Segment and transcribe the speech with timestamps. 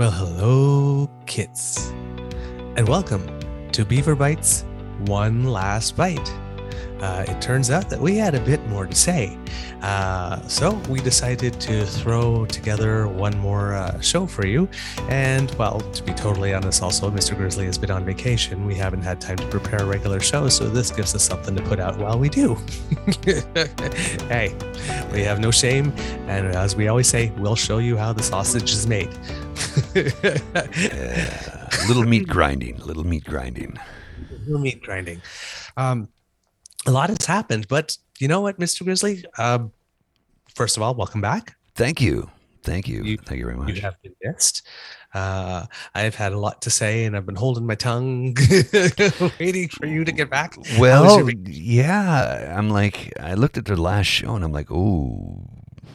[0.00, 1.88] Well, hello, kids,
[2.74, 3.38] and welcome
[3.72, 4.64] to Beaver Bites
[5.00, 6.32] One Last Bite.
[7.00, 9.36] Uh, it turns out that we had a bit more to say,
[9.82, 14.70] uh, so we decided to throw together one more uh, show for you.
[15.10, 17.36] And, well, to be totally honest, also, Mr.
[17.36, 18.64] Grizzly has been on vacation.
[18.64, 21.62] We haven't had time to prepare a regular show, so this gives us something to
[21.62, 22.54] put out while we do.
[24.28, 24.56] hey,
[25.12, 25.92] we have no shame,
[26.26, 29.10] and as we always say, we'll show you how the sausage is made.
[29.94, 33.78] Yeah, little meat grinding, little meat grinding.
[34.46, 35.20] little meat grinding.
[35.76, 36.08] Um,
[36.86, 38.84] a lot has happened, but you know what, Mr.
[38.84, 39.24] Grizzly?
[39.38, 39.72] Um,
[40.54, 41.56] first of all, welcome back.
[41.74, 42.30] Thank you.
[42.62, 43.02] Thank you.
[43.02, 43.74] You- Thank you very much.
[43.74, 44.62] You have been missed.
[45.12, 48.36] Uh, I've had a lot to say, and I've been holding my tongue,
[49.40, 50.56] waiting for you to get back.
[50.78, 55.42] Well, your yeah, I'm like, I looked at the last show and I'm like, oh,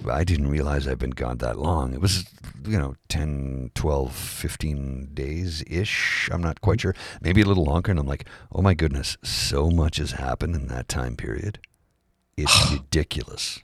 [0.09, 1.94] I didn't realize I've been gone that long.
[1.94, 2.25] It was,
[2.66, 6.30] you know, 10, 12, 15 days ish.
[6.31, 6.95] I'm not quite sure.
[7.22, 7.92] Maybe a little longer.
[7.92, 11.59] And I'm like, oh my goodness, so much has happened in that time period.
[12.38, 13.59] It's ridiculous.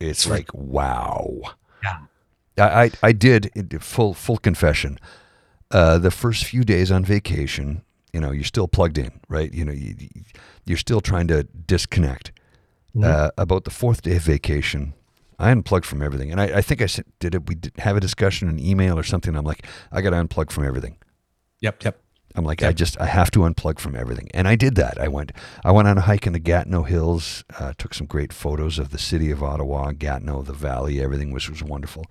[0.00, 1.40] It's like, wow.
[1.82, 1.98] Yeah.
[2.58, 3.50] I, I, I did,
[3.82, 4.98] full, full confession.
[5.70, 9.52] Uh, the first few days on vacation, you know, you're still plugged in, right?
[9.54, 9.94] You know, you,
[10.66, 12.32] you're still trying to disconnect.
[12.94, 13.04] Mhm.
[13.04, 14.92] Uh, about the fourth day of vacation,
[15.42, 17.48] I unplugged from everything, and I, I think I said, did it.
[17.48, 19.34] We did have a discussion, an email or something.
[19.34, 20.98] I'm like, I got to unplug from everything.
[21.60, 22.00] Yep, yep.
[22.34, 24.98] I'm like, I just, I have to unplug from everything, and I did that.
[24.98, 25.32] I went,
[25.64, 28.90] I went on a hike in the Gatineau Hills, uh, took some great photos of
[28.90, 32.06] the city of Ottawa, Gatineau, the valley, everything was was wonderful.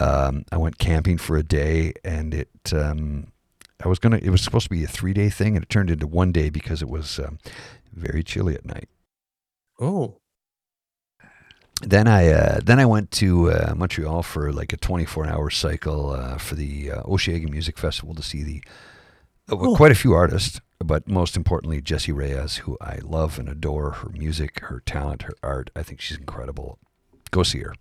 [0.00, 3.28] Um, I went camping for a day, and it, um,
[3.84, 5.90] I was gonna, it was supposed to be a three day thing, and it turned
[5.90, 7.38] into one day because it was um,
[7.92, 8.88] very chilly at night.
[9.78, 10.18] Oh,
[11.86, 16.10] Then I uh, then I went to uh, Montreal for like a 24 hour cycle
[16.10, 18.62] uh, for the uh, Osheaga Music Festival to see the
[19.50, 19.76] uh, Oh.
[19.76, 24.08] quite a few artists, but most importantly Jessie Reyez, who I love and adore her
[24.08, 25.68] music, her talent, her art.
[25.76, 26.78] I think she's incredible.
[27.30, 27.74] Go see her.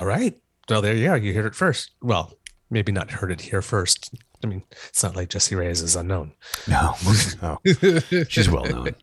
[0.00, 0.36] all right.
[0.68, 1.16] Well, there you are.
[1.16, 1.92] You heard it first.
[2.02, 2.32] Well,
[2.74, 4.12] maybe not heard it here first.
[4.42, 6.32] I mean, it's not like Jessie Reyez is unknown.
[6.68, 6.94] No,
[7.42, 7.58] no,
[8.28, 8.96] she's well known.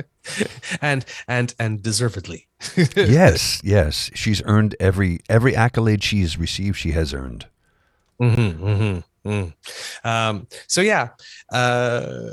[0.80, 2.46] and and and deservedly.
[2.96, 6.78] yes, yes, she's earned every every accolade she's received.
[6.78, 7.46] She has earned.
[8.22, 9.54] Mm-hmm, mm-hmm, mm.
[10.04, 11.08] Um, so yeah,
[11.52, 12.30] uh,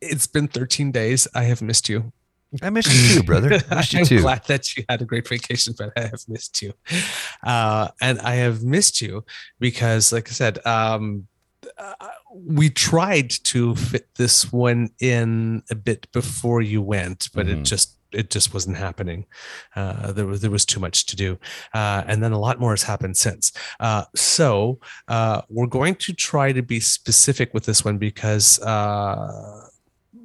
[0.00, 1.26] it's been 13 days.
[1.34, 2.12] I have missed you.
[2.60, 3.48] I missed you too, brother.
[3.70, 4.20] Missed you I'm too.
[4.20, 6.72] glad that you had a great vacation, but I have missed you.
[7.42, 9.24] Uh, and I have missed you
[9.58, 11.26] because, like I said, um,
[11.78, 11.94] uh,
[12.34, 17.64] we tried to fit this one in a bit before you went, but it Mhm.
[17.64, 19.24] just it just wasn't happening.
[19.74, 21.38] Uh, there was there was too much to do,
[21.72, 23.52] uh, and then a lot more has happened since.
[23.80, 29.66] Uh, so uh, we're going to try to be specific with this one because uh,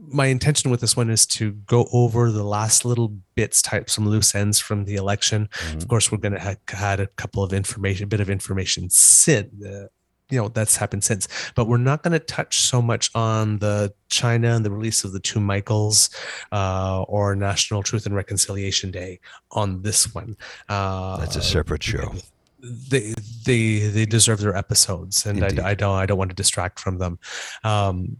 [0.07, 4.07] my intention with this one is to go over the last little bits, type some
[4.07, 5.50] loose ends from the election.
[5.68, 5.78] Mhm.
[5.78, 8.90] Of course, we're going to have had a couple of information, a bit of information
[8.90, 9.53] since.
[9.63, 9.88] Uh,
[10.29, 11.25] you know that's happened since,
[11.56, 15.13] but we're not going to touch so much on the China and the release of
[15.13, 16.09] the two Michaels
[16.51, 20.35] uh, or National Truth and Reconciliation Day on this one.
[20.67, 22.13] Uh, That's a separate show.
[22.59, 23.13] they
[23.46, 26.97] they they deserve their episodes and I, I don't i don't want to distract from
[26.97, 27.19] them
[27.63, 28.17] um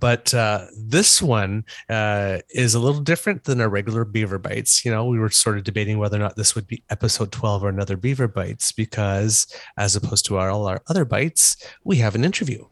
[0.00, 4.90] but uh, this one uh, is a little different than our regular beaver bites you
[4.90, 7.68] know we were sort of debating whether or not this would be episode 12 or
[7.68, 9.46] another beaver bites because
[9.78, 12.64] as opposed to our, all our other bites we have an interview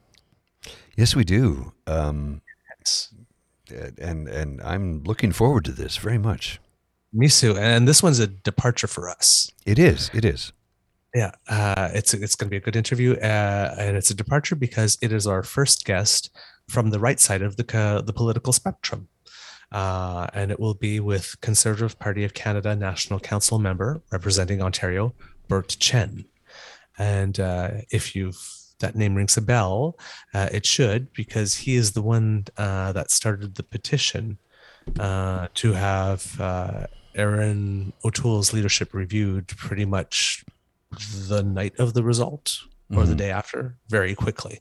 [0.97, 1.73] Yes, we do.
[1.89, 2.41] Um,
[2.79, 3.13] Yes.
[3.99, 6.61] and and I'm looking forward to this very much.
[7.13, 10.11] me too and this one's a departure for us It is.
[10.15, 10.53] It is.
[11.15, 14.57] Yeah, uh, it's it's going to be a good interview, uh, and it's a departure
[14.57, 16.29] because it is our first guest
[16.69, 19.09] from the right side of the co- the political spectrum,
[19.73, 25.15] uh, and it will be with Conservative Party of Canada National Council member representing Ontario,
[25.49, 26.25] Bert Chen,
[26.99, 28.39] and uh, if you've
[28.81, 29.97] that name rings a bell,
[30.35, 34.39] uh, it should because he is the one uh, that started the petition
[34.99, 40.45] uh, to have uh, Erin O'Toole's leadership reviewed pretty much
[41.29, 42.59] the night of the result
[42.97, 43.19] or the Mhm.
[43.19, 44.61] day after very quickly.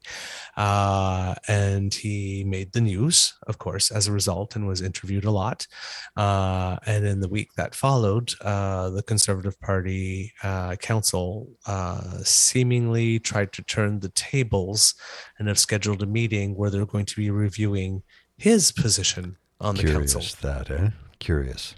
[0.58, 5.32] Uh, and he made the news, of course, as a result and was interviewed a
[5.32, 5.68] lot.
[6.16, 13.20] Uh, and in the week that followed, uh, the Conservative Party uh, Council uh, seemingly
[13.20, 14.96] tried to turn the tables
[15.40, 18.04] and have scheduled a meeting where they're going to be reviewing
[18.38, 20.90] his position on the Curious council that, eh?
[21.20, 21.76] Curious.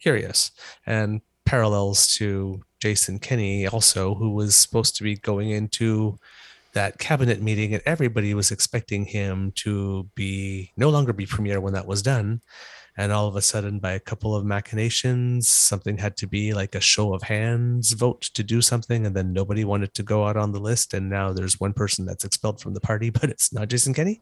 [0.00, 0.50] curious
[0.86, 6.18] and parallels to Jason Kenney also, who was supposed to be going into
[6.74, 11.72] that cabinet meeting, and everybody was expecting him to be no longer be premier when
[11.72, 12.42] that was done.
[12.94, 16.74] And all of a sudden, by a couple of machinations, something had to be like
[16.74, 20.36] a show of hands vote to do something, and then nobody wanted to go out
[20.36, 20.92] on the list.
[20.92, 24.20] And now there's one person that's expelled from the party, but it's not Jason Kenney.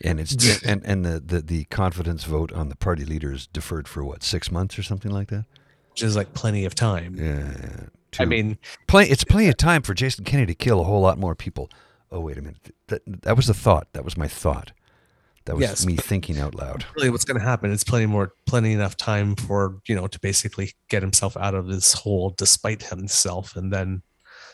[0.00, 0.34] And it's
[0.64, 4.50] and and the, the the confidence vote on the party leaders deferred for what six
[4.50, 5.44] months or something like that.
[5.92, 7.16] Which is like plenty of time.
[7.16, 7.86] Yeah.
[8.18, 8.58] I mean,
[8.88, 11.70] Plenty, it's plenty of time for Jason Kennedy to kill a whole lot more people.
[12.10, 13.88] Oh wait a minute, that that was the thought.
[13.94, 14.72] That was my thought.
[15.46, 16.84] That was Yes, me thinking out loud.
[16.94, 20.18] really what's going to happen It's plenty more plenty enough time for you know to
[20.20, 24.02] basically get himself out of this hole despite himself and then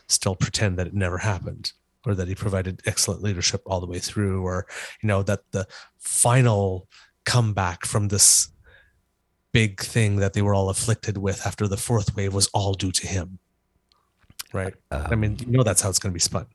[0.09, 1.73] still pretend that it never happened
[2.07, 4.67] or that he provided excellent leadership all the way through or
[5.03, 5.67] you know that the
[5.99, 6.89] final
[7.27, 8.49] comeback from this
[9.53, 12.93] big thing that they were all afflicted with after the fourth wave was all due
[12.93, 13.39] to him
[14.53, 16.47] right i mean you know that's how it's going to be spun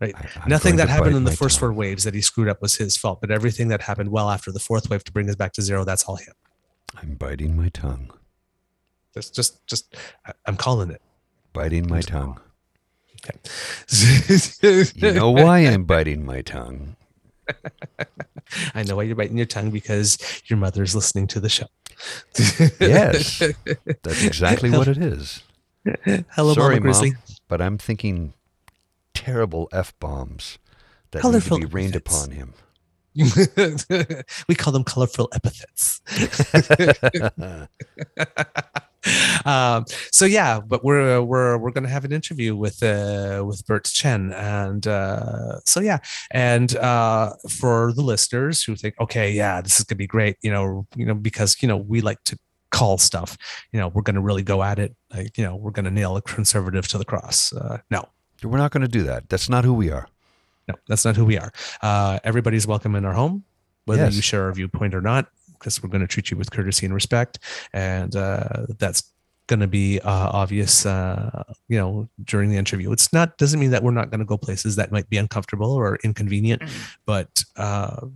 [0.00, 1.68] right Um, I- nothing that happened in the first tongue.
[1.70, 4.50] four waves that he screwed up was his fault but everything that happened well after
[4.52, 6.34] the fourth wave to bring us back to zero that's all him
[6.96, 8.10] I'm biting my tongue.
[9.14, 9.94] just just just
[10.46, 11.02] i'm calling it
[11.52, 12.38] Biting my tongue.
[13.24, 13.38] okay
[14.94, 16.96] You know why I'm biting my tongue?
[18.74, 21.66] i know why you're biting your tongue because your mother's listening to the show
[22.80, 23.42] Yes,
[24.02, 25.42] that's exactly what it is.
[26.30, 28.32] hello Sorry, mama grizzly Mom, but I'm thinking
[29.12, 30.58] terrible f bombs
[31.10, 32.24] that Colorful need to be rained epithets.
[32.24, 32.54] upon him.
[34.48, 36.00] we call them colorful epithets
[39.46, 43.64] um, so yeah, but we're we're we're going to have an interview with uh, with
[43.66, 45.98] Bert Chen, and uh, so yeah,
[46.30, 50.36] and uh, for the listeners who think, okay, yeah, this is going to be great,
[50.42, 52.38] you know, you know, because you know we like to
[52.70, 53.36] call stuff,
[53.72, 55.90] you know, we're going to really go at it, like you know, we're going to
[55.90, 57.52] nail a conservative to the cross.
[57.52, 58.04] Uh, no,
[58.44, 59.28] We're not going to do that.
[59.28, 60.06] That's not who we are.
[60.68, 61.50] no, that's not who we are.
[61.82, 63.44] Uh, everybody's welcome in our home,
[63.86, 64.14] whether Yes.
[64.14, 65.26] you share our viewpoint or not,
[65.60, 67.38] because we're going to treat you with courtesy and respect,
[67.72, 69.12] and uh, that's
[69.46, 72.90] going to be uh, obvious, uh, you know, during the interview.
[72.92, 75.72] It's not doesn't mean that we're not going to go places that might be uncomfortable
[75.72, 76.62] or inconvenient,
[77.04, 78.06] but uh,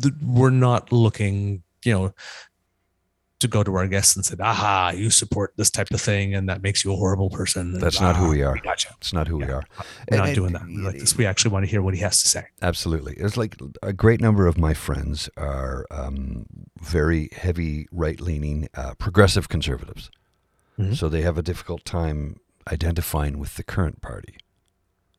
[0.00, 2.14] th- we're not looking, you know.
[3.40, 6.48] To go to our guests and said, "Aha, you support this type of thing, and
[6.50, 8.56] that makes you a horrible person." and, That's not who "Ah, we are.
[8.58, 8.94] Gotcha.
[9.00, 9.64] It's not who we are.
[10.10, 10.66] We're not And- doing that.
[10.66, 11.16] We like this.
[11.16, 12.44] We actually want to hear what he has to say.
[12.60, 13.14] Absolutely.
[13.14, 16.46] It's like a great number of my friends are um,
[16.82, 20.10] very heavy right leaning uh, progressive conservatives.
[20.78, 20.94] Mhm.
[20.96, 22.36] So they have a difficult time
[22.70, 24.36] identifying with the current party,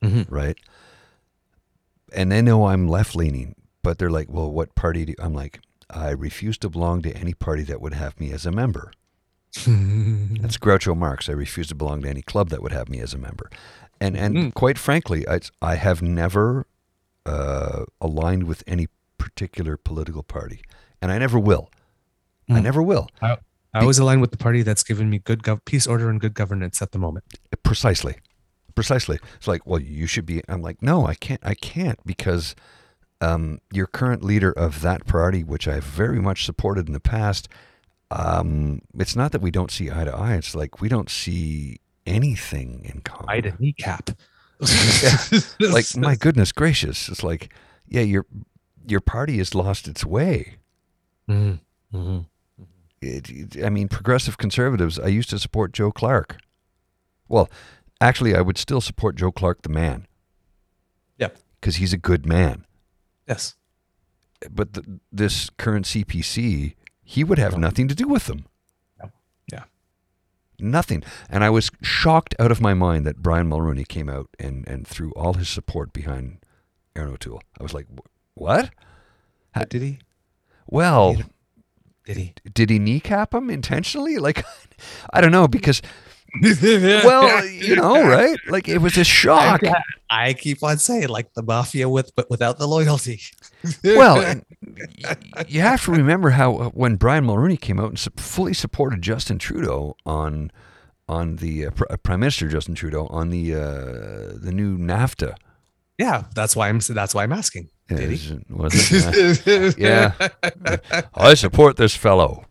[0.03, 0.25] Mhm.
[0.29, 0.57] right?
[2.13, 5.59] And they know I'm left leaning, but they're like, well, what party do I'm like,
[5.93, 8.91] I refuse to belong to any party that would have me as a member.
[9.65, 11.27] That's Groucho Marx.
[11.29, 13.49] I refuse to belong to any club that would have me as a member.
[13.99, 14.53] And and Mm.
[14.53, 16.65] quite frankly, I, I have never
[17.25, 20.61] uh, aligned with any particular political party,
[21.01, 21.69] and I never will.
[22.49, 22.63] I Mm.
[22.63, 23.07] never will.
[23.21, 26.33] I always align with the party that's given me good gov- peace, order, and good
[26.33, 27.23] governance at the moment.
[27.63, 28.15] Precisely,
[28.75, 29.19] precisely.
[29.37, 30.41] It's like, well, you should be.
[30.49, 31.39] I'm like, no, I can't.
[31.43, 32.55] I can't because
[33.21, 37.47] um, your current leader of that party, which I've very much supported in the past,
[38.09, 40.35] um, it's not that we don't see eye to eye.
[40.35, 43.27] It's like we don't see anything in common.
[43.33, 44.09] Had a kneecap.
[45.59, 47.51] like my goodness gracious it's like
[47.87, 48.27] yeah your
[48.87, 50.57] your party has lost its way
[51.27, 51.59] Mhm.
[51.91, 52.25] Mhm.
[53.01, 56.37] it, it- i mean progressive conservatives i used to support joe clark
[57.27, 57.49] well
[57.99, 60.05] actually i would still support joe clark the man
[61.17, 61.39] Yep.
[61.59, 62.63] because he's a good man
[63.31, 63.55] Yes.
[64.59, 67.59] but the, this current cpc he would have No.
[67.67, 68.45] nothing to do with them
[69.01, 69.11] No.
[69.51, 69.63] Yeah.
[70.59, 74.67] nothing and i was shocked out of my mind that brian mulroney came out and,
[74.67, 76.25] and threw all his support behind
[76.95, 77.87] erin o'toole i was like
[78.35, 78.69] what
[79.53, 79.99] But did he?
[80.67, 81.15] well
[82.05, 82.33] Did he?
[82.53, 84.17] did he kneecap him intentionally?
[84.17, 84.43] Like,
[85.13, 85.81] I don't know because,
[86.63, 88.37] well, you know, right?
[88.47, 89.61] Like it was a shock.
[90.09, 93.21] I, keep on saying like the mafia with but without the loyalty.
[93.83, 94.41] Well,
[95.47, 99.39] you have to remember how uh, when Brian Mulroney came out and fully supported Justin
[99.39, 100.51] Trudeau on
[101.07, 105.35] on the uh, uh, Prime Minister Justin Trudeau on the uh, the new NAFTA.
[105.97, 107.69] yeah, that's why I'm that's why I'm asking.
[107.89, 108.39] Did he?
[109.77, 110.13] Yeah.
[111.13, 112.45] I support this fellow.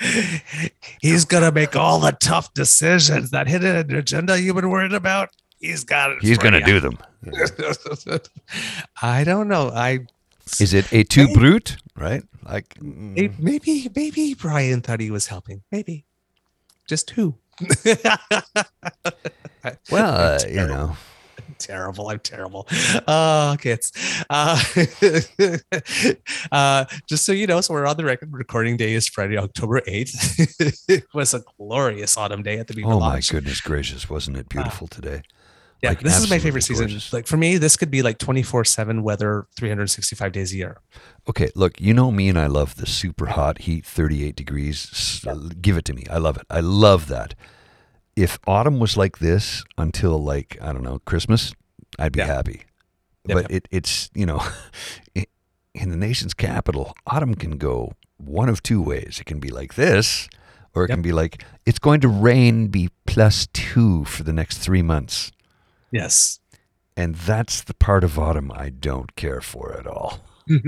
[1.00, 3.30] He's gonna make all the tough decisions.
[3.30, 5.30] That hidden agenda you've been worried about.
[5.60, 6.18] He's got it.
[6.20, 6.66] He's going to ya.
[6.66, 6.98] do them.
[9.02, 9.70] I don't know.
[9.70, 10.06] I
[10.60, 12.22] Is it a tout brute Right?
[12.44, 15.62] Like, mm, maybe maybe Brian thought he was helping.
[15.72, 16.04] Maybe.
[16.86, 17.34] Just who?
[19.90, 20.96] Well, uh, you know,
[21.58, 22.08] terrible.
[22.08, 22.66] I'm terrible.
[23.06, 23.92] Uh, kids.
[24.30, 24.58] Uh,
[26.52, 28.32] uh, just so you know, so we're on the record.
[28.32, 30.84] Recording day is Friday, October 8th.
[30.88, 34.48] it was a glorious autumn day at the Beaver oh my goodness gracious, wasn't it
[34.48, 35.22] beautiful today?
[35.82, 36.86] Yeah, Like, this is my favorite season.
[36.86, 37.12] gorgeous.
[37.12, 40.78] Like for me, this could be like 24 7 weather, 365 days a year.
[41.28, 44.88] Okay, look, you know me and I love the super hot heat, 38 degrees.
[44.92, 45.24] S-
[45.60, 46.04] Give it to me.
[46.10, 46.46] I love it.
[46.50, 47.34] I love that.
[48.18, 51.52] If autumn was like this until like, I don't know, Christmas,
[51.98, 52.26] I'd be Yeah.
[52.26, 52.62] happy.
[53.24, 53.50] But.
[53.50, 54.42] It, it's, you know,
[55.74, 59.18] in the nation's capital, autumn can go one of two ways.
[59.20, 60.28] It can be like this,
[60.74, 60.96] or it Yep.
[60.96, 65.30] can be like, it's going to rain, be plus two for the next three months.
[65.92, 66.40] Yes.
[66.96, 70.20] And that's the part of autumn I don't care for at all.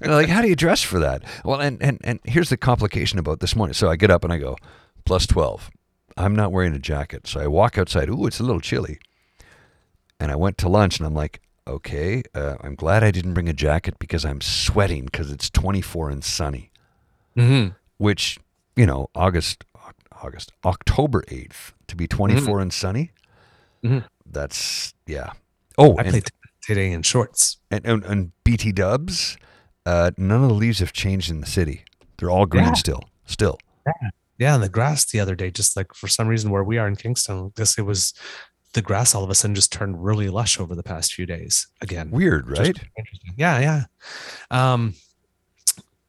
[0.00, 1.22] Like, how do you dress for that?
[1.44, 3.74] Well, and, and, and here's the complication about this morning.
[3.74, 4.56] So I get up and I go,
[5.04, 5.70] plus 12.
[6.16, 7.26] I'm not wearing a jacket.
[7.26, 8.08] So I walk outside.
[8.08, 8.98] Ooh, it's a little chilly.
[10.18, 13.48] And I went to lunch and I'm like, okay, uh, I'm glad I didn't bring
[13.48, 16.70] a jacket because I'm sweating because it's 24 and sunny,
[17.36, 17.74] Mhm.
[17.98, 18.38] which,
[18.76, 19.64] you know, August,
[20.22, 23.10] August, October 8th to be 24 and sunny.
[23.84, 24.04] Mhm.
[24.24, 25.32] That's, yeah.
[25.76, 26.30] Oh, I and, played t-
[26.62, 27.58] today in shorts.
[27.70, 29.36] and, and, and BT dubs,
[29.84, 31.84] uh, none of the leaves have changed in the city.
[32.16, 32.72] They're all green Yeah.
[32.74, 33.02] still.
[33.26, 33.58] Still.
[33.86, 36.88] Yeah, and the grass the other day, just like for some reason where we are
[36.88, 38.12] in Kingston, this it was
[38.72, 41.66] the grass all of a sudden just turned really lush over the past few days
[41.80, 42.10] again.
[42.10, 42.78] Weird, right?
[42.96, 43.32] interesting.
[43.36, 43.84] Yeah, yeah.
[44.50, 44.94] Um,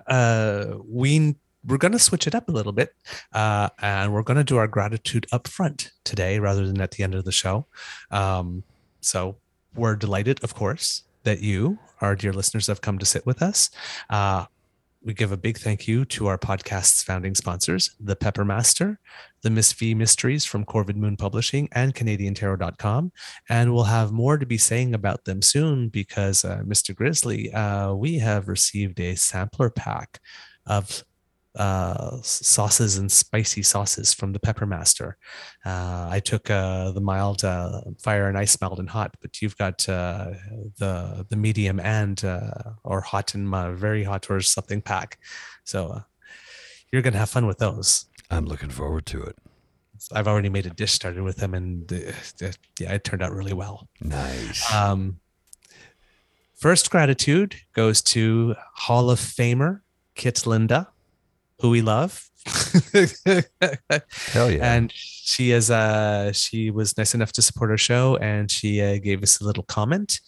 [0.05, 2.93] uh, we we're gonna switch it up a little bit,
[3.33, 7.15] uh, and we're gonna do our gratitude up front today rather than at the end
[7.15, 7.65] of the show.
[8.11, 8.63] Um,
[9.01, 9.37] so
[9.75, 13.69] we're delighted, of course, that you, our dear listeners, have come to sit with us.
[14.09, 14.45] Uh,
[15.03, 18.99] we give a big thank you to our podcast's founding sponsors, the Pepper Master,
[19.41, 23.11] the Miss V Mysteries from Corvid Moon Publishing, and CanadianTarot.com.
[23.49, 26.95] And we'll have more to be saying about them soon because, uh, Mr.
[26.95, 30.19] Grizzly, uh, we have received a sampler pack
[30.65, 31.03] of
[31.57, 35.17] uh, sauces and spicy sauces from the Pepper Master.
[35.65, 39.57] Uh, I took uh, the mild uh, fire and ice, mild and hot, but you've
[39.57, 40.31] got uh,
[40.77, 42.51] the the medium and uh,
[42.83, 45.19] or hot and uh, very hot or something pack.
[45.63, 46.01] So uh,
[46.91, 48.05] you're gonna have fun with those.
[48.29, 49.35] I'm looking forward to it.
[50.11, 51.91] I've already made a dish started with them, and
[52.79, 53.87] yeah, it turned out really well.
[53.99, 54.71] Nice.
[54.71, 55.19] Um,
[56.55, 59.81] first gratitude goes to Hall of Famer
[60.13, 60.89] Kit Linda,
[61.59, 62.23] who we love.
[64.31, 64.75] Hell yeah.
[64.75, 68.97] And she is uh she was nice enough to support our show and she uh,
[68.99, 70.19] gave us a little comment.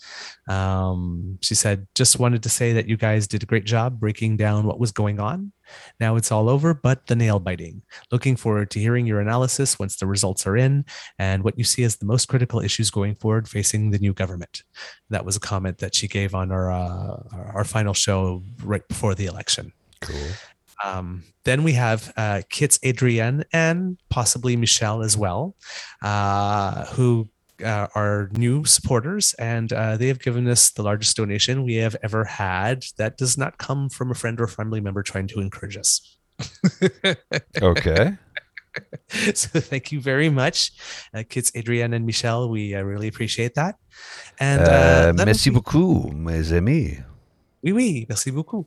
[0.49, 4.37] Um, she said, just wanted to say that you guys did a great job breaking
[4.37, 5.53] down what was going on.
[5.99, 7.83] Now it's all over, but the nail biting.
[8.11, 10.85] Looking forward to hearing your analysis once the results are in
[11.19, 14.63] and what you see as the most critical issues going forward facing the new government.
[15.09, 18.85] That was a comment that she gave on our uh, our, our final show right
[18.87, 19.71] before the election.
[20.01, 20.17] cool.
[20.83, 25.55] Um, then we have uh, Kits Adrienne and possibly Michelle as well,
[26.01, 27.29] uh, who
[27.63, 31.95] uh, are new supporters, and uh, they have given us the largest donation we have
[32.03, 32.85] ever had.
[32.97, 36.17] That does not come from a friend or family member trying to encourage us.
[37.61, 38.15] Okay.
[39.33, 40.71] so thank you very much,
[41.13, 42.49] uh, Kits Adrienne and Michelle.
[42.49, 43.75] We uh, really appreciate that.
[44.39, 47.03] And uh, Uh, merci be- beaucoup, mes amis.
[47.63, 48.65] Oui, oui, merci beaucoup.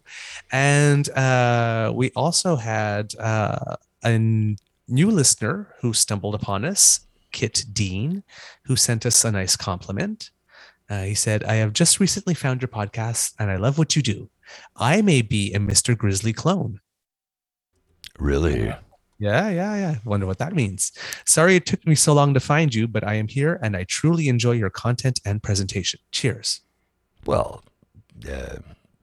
[0.50, 4.18] And uh, we also had uh, a
[4.88, 7.00] new listener who stumbled upon us,
[7.32, 8.22] Kit Dean,
[8.64, 10.30] who sent us a nice compliment.
[10.90, 14.02] Uh, he said, I have just recently found your podcast and I love what you
[14.02, 14.28] do.
[14.76, 15.96] I may be a Mr.
[15.96, 16.80] Grizzly clone.
[18.18, 18.74] Really?
[19.18, 19.94] Yeah, yeah, yeah.
[20.04, 20.92] Wonder what that means.
[21.24, 23.84] Sorry it took me so long to find you, but I am here and I
[23.84, 26.00] truly enjoy your content and presentation.
[26.10, 26.60] Cheers.
[27.24, 27.62] Well,
[28.28, 28.56] uh,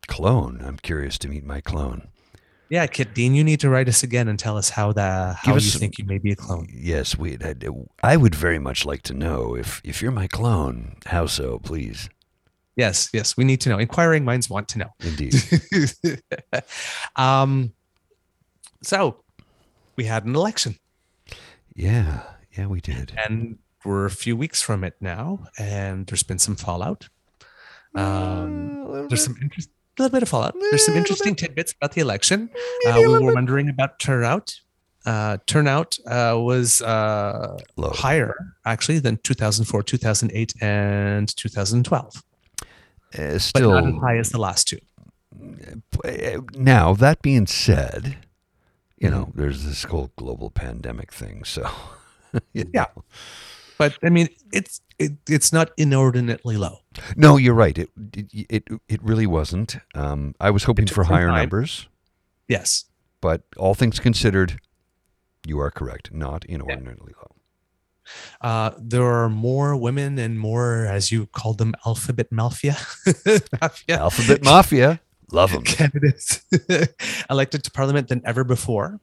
[0.10, 0.62] clone.
[0.66, 2.10] I'm curious to meet my clone.
[2.70, 5.56] Yeah, Kit Dean, you need to write us again and tell us how the how
[5.56, 6.68] you think you may be a clone.
[6.72, 7.38] Yes, we.
[7.42, 7.56] I,
[8.04, 10.98] I would very much like to know if if you're my clone.
[11.06, 12.10] How so, please?
[12.76, 13.80] Yes, yes, we need to know.
[13.80, 14.90] Inquiring minds want to know.
[15.00, 15.36] Indeed.
[17.16, 17.74] um,
[18.82, 19.24] so
[19.96, 20.78] we had an election,
[21.76, 22.24] yeah.
[22.58, 23.14] Yeah, we did.
[23.18, 27.08] and we're a few weeks from it now, and there's been some fallout.
[27.96, 30.54] Um, there's some interest, a little bit of fallout.
[30.70, 32.50] There's some Little interesting tidbits about the election.
[32.88, 33.36] Uh, we little were bit.
[33.36, 34.56] wondering about turnout.
[35.06, 42.22] Uh, turnout uh, was uh, higher actually than 2004, 2008, and 2012, Uh,
[43.18, 44.80] but still, not as high as the last two.
[46.04, 48.18] Uh, now that being said,
[48.98, 51.44] you know, there's this whole global pandemic thing.
[51.44, 51.70] So,
[52.54, 52.64] Yeah.
[52.74, 53.04] know.
[53.80, 56.80] But I mean, it's it, it's not inordinately low.
[57.16, 57.78] No, you're right.
[57.78, 57.90] It
[58.52, 59.78] it it, really wasn't.
[59.96, 61.38] Um, I was hoping for higher time.
[61.40, 61.88] numbers,
[62.48, 62.86] Yes.
[63.22, 64.60] but all things considered,
[65.48, 66.12] you are correct.
[66.14, 67.32] Not inordinately low.
[68.42, 72.76] Uh, there are more women and more, as you called them, alphabet mafia,
[73.62, 75.00] mafia Alphabet Mafia,
[75.32, 75.64] love them.
[75.78, 76.42] candidates
[77.30, 79.00] elected to parliament than ever before.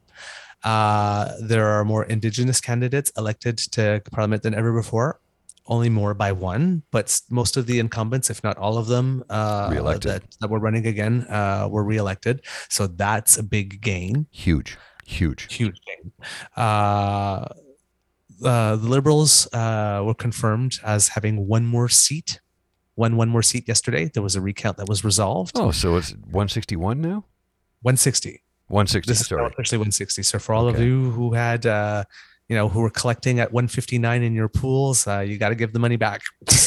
[0.67, 5.21] Uh, there are more indigenous candidates elected to parliament than ever before.
[5.69, 9.71] Only more by one, but most of the incumbents, if not all of them, uh,
[9.99, 12.43] that, that were running again, uh, were reelected.
[12.69, 14.27] So that's a big gain.
[14.31, 15.53] Huge, huge.
[15.53, 16.13] huge thing.
[16.57, 17.47] Uh,
[18.45, 22.41] uh, the Liberals uh, were confirmed as having one more seat,
[22.95, 24.11] one one more seat yesterday.
[24.13, 25.53] There was a recount that was resolved.
[25.57, 27.25] Oh, so it's 161 now.
[27.83, 28.43] 160.
[28.69, 29.11] 160.
[29.11, 30.23] This is officially 160.
[30.23, 32.05] So for all of you who had, uh,
[32.49, 35.73] you know, who were collecting at 159 in your pools, uh, you got to give
[35.73, 36.21] the money back.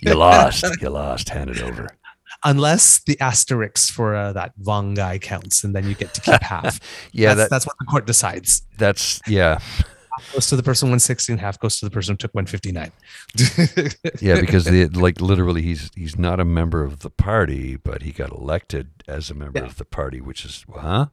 [0.00, 0.64] You lost.
[0.80, 1.28] You lost.
[1.28, 1.88] Hand it over.
[2.44, 6.40] Unless the asterisk for uh, that Vuong guy counts, and then you get to keep
[6.54, 6.80] half.
[7.12, 8.62] Yeah, that's, that, that's what the court decides.
[8.78, 9.58] that's yeah,
[10.34, 12.92] Goes to the person 160 and half goes to the person who took 159.
[14.20, 14.40] yeah.
[14.40, 18.30] Because the like literally, he's he's not a member of the party, but he got
[18.30, 19.66] elected as a member Yeah.
[19.66, 21.06] of the party, which is huh?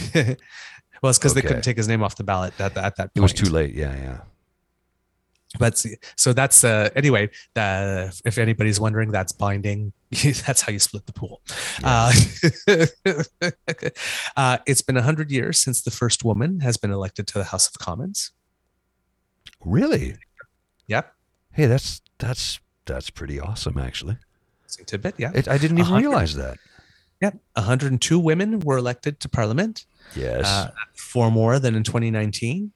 [0.14, 3.16] well, it's because they couldn't take his name off the ballot at, at that point.
[3.16, 3.74] It was too late.
[3.74, 4.20] Yeah, yeah.
[5.58, 7.28] But see- so that's uh, anyway.
[7.54, 9.92] Uh, if anybody's wondering, that's binding.
[10.46, 11.42] that's how you split the pool.
[11.84, 12.12] Uh,
[14.36, 17.68] uh, it's been hundred years since the first woman has been elected to the House
[17.68, 18.30] of Commons.
[19.64, 20.16] Really?
[20.88, 21.14] Yep,
[21.52, 24.16] Hey, that's that's that's pretty awesome, actually.
[24.86, 25.16] Tidbit.
[25.18, 26.08] Yeah, It, I didn't even 100.
[26.08, 26.56] realize that.
[27.22, 27.38] Yep.
[27.54, 29.86] 102 women were elected to Parliament.
[30.14, 30.44] Yes.
[30.44, 32.72] uh, four more than in 2019,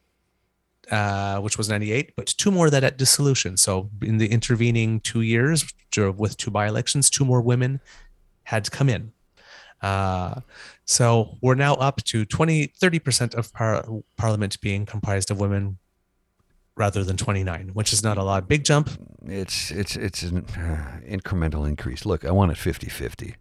[0.91, 3.57] uh, which was 98, but two more that at dissolution.
[3.57, 5.67] So in the intervening two years,
[5.97, 7.81] with two by elections, two more women
[8.45, 9.13] had come in.
[9.83, 10.41] Uh,
[10.85, 13.85] so we're now up to 20, 30% of par-
[14.17, 15.79] parliament being comprised of women
[16.77, 18.49] rather than 29, which is not a lot.
[18.49, 18.91] Big jump.
[19.25, 22.05] it's it's it's an uh, incremental increase.
[22.05, 23.35] Look, I want it 50-50.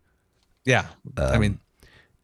[0.65, 0.87] Yeah.
[1.17, 1.59] I mean,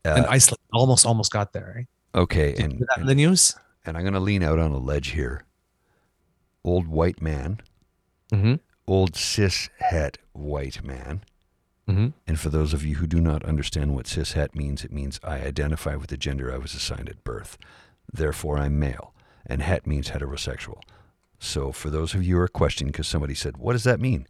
[0.05, 1.73] uh, and Iceland almost, almost got there.
[1.75, 1.87] Right?
[2.21, 3.55] Okay, Did and hear that in and, the news?
[3.85, 5.43] and I'm going to lean out on a ledge here.
[6.63, 7.61] Old white man,
[8.33, 8.55] Mm-hmm.
[8.87, 11.23] old cis het white man.
[11.89, 12.07] Mm-hmm.
[12.27, 15.19] And for those of you who do not understand what cis het means, it means
[15.23, 17.57] I identify with the gender I was assigned at birth.
[18.13, 19.13] Therefore, I'm male.
[19.45, 20.81] And het means heterosexual.
[21.39, 24.27] So for those of you who are questioning, because somebody said, what does that mean?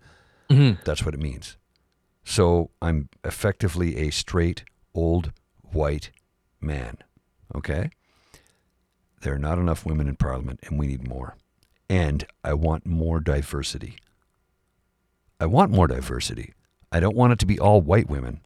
[0.49, 0.81] Mm-hmm.
[0.85, 1.57] That's what it means.
[2.23, 5.31] So I'm effectively a straight, old,
[5.71, 6.11] white
[6.59, 6.97] man.
[7.55, 7.89] Okay?
[9.21, 11.35] There are not enough women in Parliament, and we need more.
[11.89, 13.95] And I want more diversity.
[15.39, 16.53] I want more diversity.
[16.91, 18.41] I don't want it to be all white women.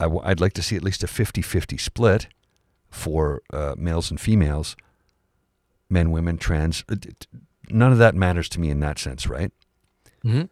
[0.00, 2.26] I w- I'd like to see at least a 50 50 split
[2.90, 4.76] for uh, males and females,
[5.88, 6.84] men, women, trans.
[6.88, 6.96] Uh,
[7.70, 9.50] None of that matters to me in that sense, right?
[10.24, 10.48] Mhm.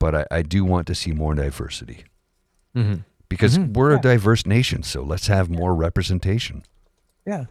[0.00, 2.04] But I, I do want to see more diversity
[2.74, 3.02] Mm-hmm.
[3.28, 3.98] because Mhm, we're yeah.
[3.98, 4.82] a diverse nation.
[4.82, 6.62] So let's have more representation.
[7.26, 7.44] Yeah.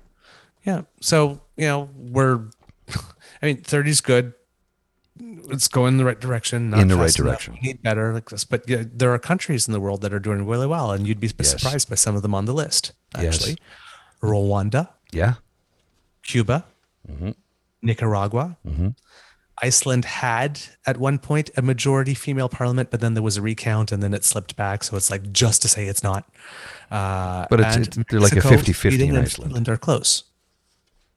[0.66, 0.82] Yeah.
[1.00, 2.42] So, you know, we're,
[3.42, 4.34] I mean, 30 is good.
[5.22, 6.70] It's going in the right direction.
[6.72, 7.16] not In the right enough.
[7.16, 7.54] direction.
[7.62, 8.46] We need better like this.
[8.46, 11.20] But yeah, there are countries in the world that are doing really well, and you'd
[11.20, 11.50] be Yes.
[11.52, 13.36] surprised by some of them on the list, Yes.
[13.36, 13.58] actually.
[14.22, 15.36] Rwanda, Yeah.
[16.24, 16.66] Cuba,
[17.10, 17.36] Mhm.
[17.82, 18.58] Nicaragua.
[19.62, 23.92] Iceland had at one point a majority female parliament, but then there was a recount
[23.92, 24.84] and then it slipped back.
[24.84, 26.24] So it's like just to say it's not.
[26.92, 29.52] Uh, But it's- it's- they're like a Mexico, 50-50 in Iceland.
[29.52, 30.24] Finland are close.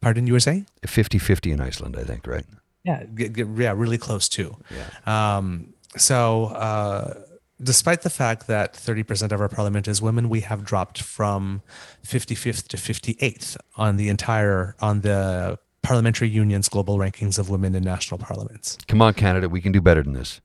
[0.00, 0.66] Pardon, you were saying?
[0.86, 2.44] 50 50 in Iceland, I think, right?
[2.84, 4.56] Yeah, g- g- yeah, really close too.
[4.70, 5.36] Yeah.
[5.36, 7.14] Um, so, uh,
[7.62, 11.62] despite the fact that 30% of our parliament is women, we have dropped from
[12.02, 17.82] 55th to 58th on the entire on the parliamentary union's global rankings of women in
[17.82, 18.78] national parliaments.
[18.88, 19.48] Come on, Canada.
[19.48, 20.40] We can do better than this.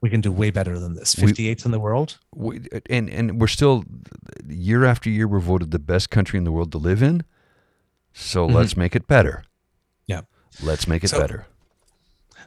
[0.00, 1.16] We can do way better than this.
[1.16, 2.18] We- 58th in the world.
[2.34, 3.84] We, and, and we're still,
[4.48, 7.24] year after year, we're voted the best country in the world to live in.
[8.12, 8.54] So Mhm.
[8.54, 9.44] let's make it better.
[10.06, 10.22] Yeah.
[10.62, 11.46] Let's make it So- better.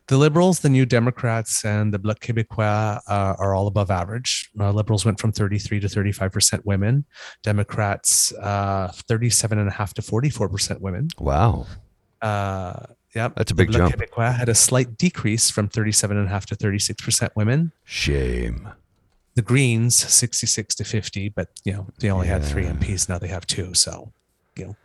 [0.07, 4.51] The Liberals, the New Democrats, and the Bloc Québécois uh, are all above average.
[4.59, 7.05] Uh, Liberals went from 33 to 35% women.
[7.41, 11.07] Democrats, uh, 37.5 to 44% women.
[11.17, 11.65] Wow.
[12.25, 13.95] Uh, yeah, That's a big Bloc jump.
[13.95, 17.71] Québécois had a slight decrease from 37.5 to 36% women.
[17.83, 18.69] Shame.
[19.35, 23.07] The Greens, 66 to 50, but you know they only had three MPs.
[23.07, 23.73] Now they have two.
[23.73, 24.11] So,
[24.57, 24.75] you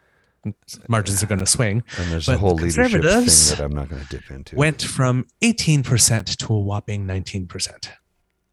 [0.45, 0.55] know,
[0.89, 1.83] margins are going to swing.
[1.97, 4.57] And there's a whole leadership thing that I'm not going to dip into.
[4.57, 7.89] Went from 18% to a whopping 19%.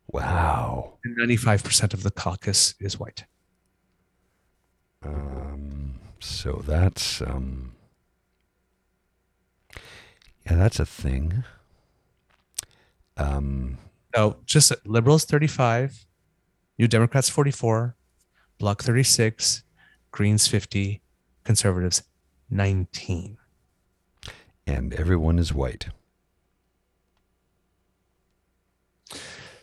[0.07, 0.93] wow.
[1.03, 3.25] And 95% of the caucus is white.
[5.03, 7.73] Um, so that's um,
[10.49, 11.43] yeah, that's a thing.
[13.17, 13.77] Um,
[14.15, 16.05] So just liberals 35,
[16.79, 17.95] New Democrats 44,
[18.59, 19.63] Bloc 36,
[20.11, 21.01] Greens 50,
[21.43, 22.03] Conservatives
[22.49, 23.37] 19.
[24.65, 25.87] and everyone is white.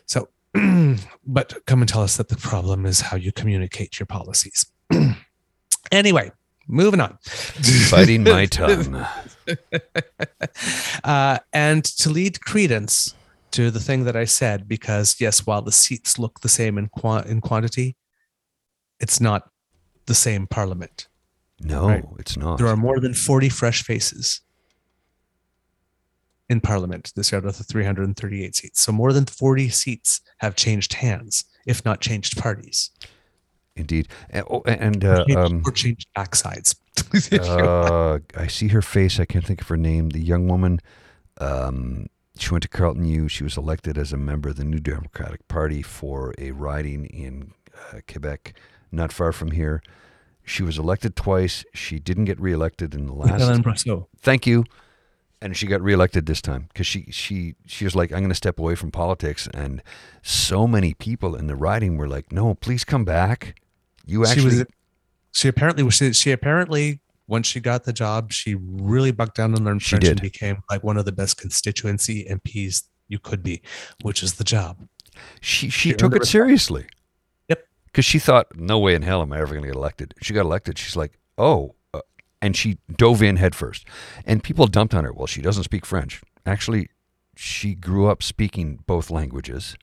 [0.05, 0.29] So,
[1.25, 4.65] but come and tell us that the problem is how you communicate your policies.
[5.91, 6.31] anyway,
[6.67, 7.17] moving on.
[7.89, 9.05] Fighting my tongue.
[11.03, 13.13] uh, and to lead credence
[13.51, 16.87] to the thing that I said, because yes, while the seats look the same in,
[16.89, 17.95] qua- in quantity,
[18.99, 19.49] it's not
[20.07, 21.07] the same parliament.
[21.61, 22.03] No, Right.
[22.19, 22.57] it's not.
[22.57, 24.41] There are more than 40 fresh faces
[26.49, 28.81] in parliament this year out of the 338 seats.
[28.81, 32.91] So more than 40 seats have changed hands, if not changed parties.
[33.75, 34.07] Indeed.
[34.29, 36.75] And, oh, and uh, um, or changed backsides.
[37.39, 39.19] uh, I see her face.
[39.19, 40.09] I can't think of her name.
[40.09, 40.79] The young woman.
[41.39, 42.07] Um,
[42.37, 43.27] she went to Carleton U.
[43.27, 47.53] She was elected as a member of the New Democratic Party for a riding in
[47.73, 48.57] uh, Quebec,
[48.91, 49.81] not far from here.
[50.43, 51.65] She was elected twice.
[51.73, 53.39] She didn't get reelected in the last.
[53.39, 54.07] Helen Brosseau.
[54.21, 54.63] Thank you.
[55.41, 58.35] And she got reelected this time because she she she was like, I'm going to
[58.35, 59.47] step away from politics.
[59.53, 59.81] And
[60.21, 63.55] so many people in the riding were like, No, please come back.
[64.05, 64.65] You She was.
[65.31, 65.93] She apparently was.
[65.95, 69.91] She, she apparently once she got the job, she really bucked down and learned She
[69.91, 70.11] French did.
[70.11, 73.61] and became like one of the best constituency MPs you could be,
[74.03, 74.87] which is the job.
[75.41, 76.31] she she She took it respect.
[76.31, 76.85] seriously.
[77.49, 77.63] Yep.
[77.85, 80.13] Because she thought, no way in hell am I ever going to get elected.
[80.21, 80.77] She got elected.
[80.77, 82.01] She's like, oh, uh,
[82.41, 83.87] and she dove in headfirst.
[84.25, 85.11] And people dumped on her.
[85.13, 86.21] Well, she doesn't speak French.
[86.45, 86.89] Actually,
[87.35, 89.75] she grew up speaking both languages.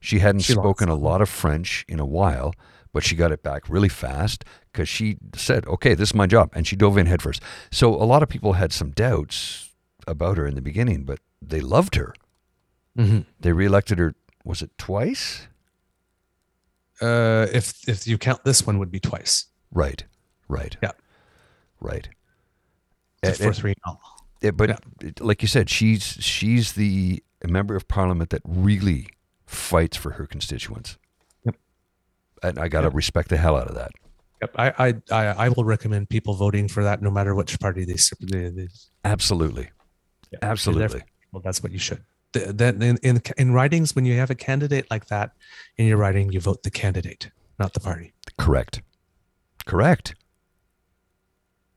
[0.00, 2.54] She hadn't She lost spoken a lot of French in a while,
[2.92, 6.50] but she got it back really fast because she said, okay, this is my job.
[6.54, 7.42] And she dove in headfirst.
[7.70, 9.70] So a lot of people had some doubts
[10.06, 12.14] about her in the beginning, but they loved her.
[12.98, 13.20] Mm-hmm.
[13.40, 15.46] They reelected her, was it twice?
[17.00, 19.46] Uh, if if you count this one, would be twice.
[19.72, 20.04] Right,
[20.48, 20.76] right.
[20.82, 20.92] Yeah.
[21.80, 22.08] Right.
[23.22, 23.74] It's And- four three.
[23.86, 23.98] Oh.
[24.40, 24.76] Yeah, but Yeah.
[25.00, 29.08] it- like you said, she's she's the member of parliament that really
[29.46, 30.96] fights for her constituents.
[32.42, 32.50] Yep.
[32.56, 32.94] And I gotta Yep.
[32.94, 33.90] respect the hell out of that.
[34.40, 34.54] Yep.
[34.58, 37.94] I, I I I will recommend people voting for that, no matter which party they.
[37.94, 38.68] s- they, they
[39.04, 39.70] Absolutely.
[40.32, 40.38] Yeah.
[40.42, 41.02] Absolutely.
[41.32, 42.02] well, that's what you should.
[42.32, 45.32] Then in, in in ridings, when you have a candidate like that
[45.76, 48.14] in your riding, you vote the candidate, not the party.
[48.38, 48.80] Correct.
[49.66, 50.14] Correct.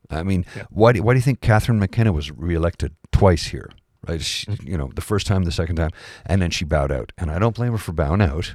[0.09, 0.63] I mean, Yeah.
[0.69, 3.69] why do, why do you think Catherine McKenna was reelected twice here?
[4.07, 4.21] Right?
[4.21, 4.67] She, Mm-hmm.
[4.67, 5.89] You know, the first time, the second time,
[6.25, 7.11] and then she bowed out.
[7.17, 8.53] And I don't blame her for bowing out.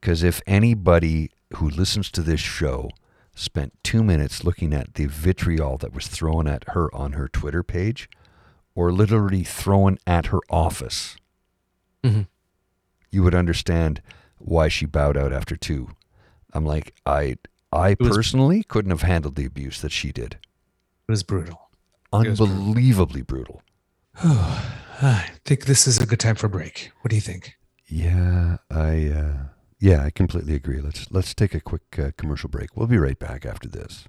[0.00, 0.06] Mm-hmm.
[0.10, 2.90] Because if anybody who listens to this show
[3.34, 7.62] spent two minutes looking at the vitriol that was thrown at her on her Twitter
[7.62, 8.08] page,
[8.74, 11.16] or literally thrown at her office,
[12.02, 12.26] Mhm.
[13.10, 14.00] you would understand
[14.38, 15.90] why she bowed out after two.
[16.52, 17.36] I'm like, I,
[17.72, 20.34] I was- personally couldn't have handled the abuse that she did.
[21.08, 21.70] It was brutal.
[22.12, 22.46] was brutal.
[22.46, 23.62] Unbelievably brutal.
[24.22, 26.90] I think this is a good time for a break.
[27.00, 27.54] What do you think?
[27.86, 29.36] Yeah, I, uh,
[29.80, 30.80] yeah, I completely agree.
[30.80, 32.76] Let's let's take a quick uh, commercial break.
[32.76, 34.06] We'll be right back after this.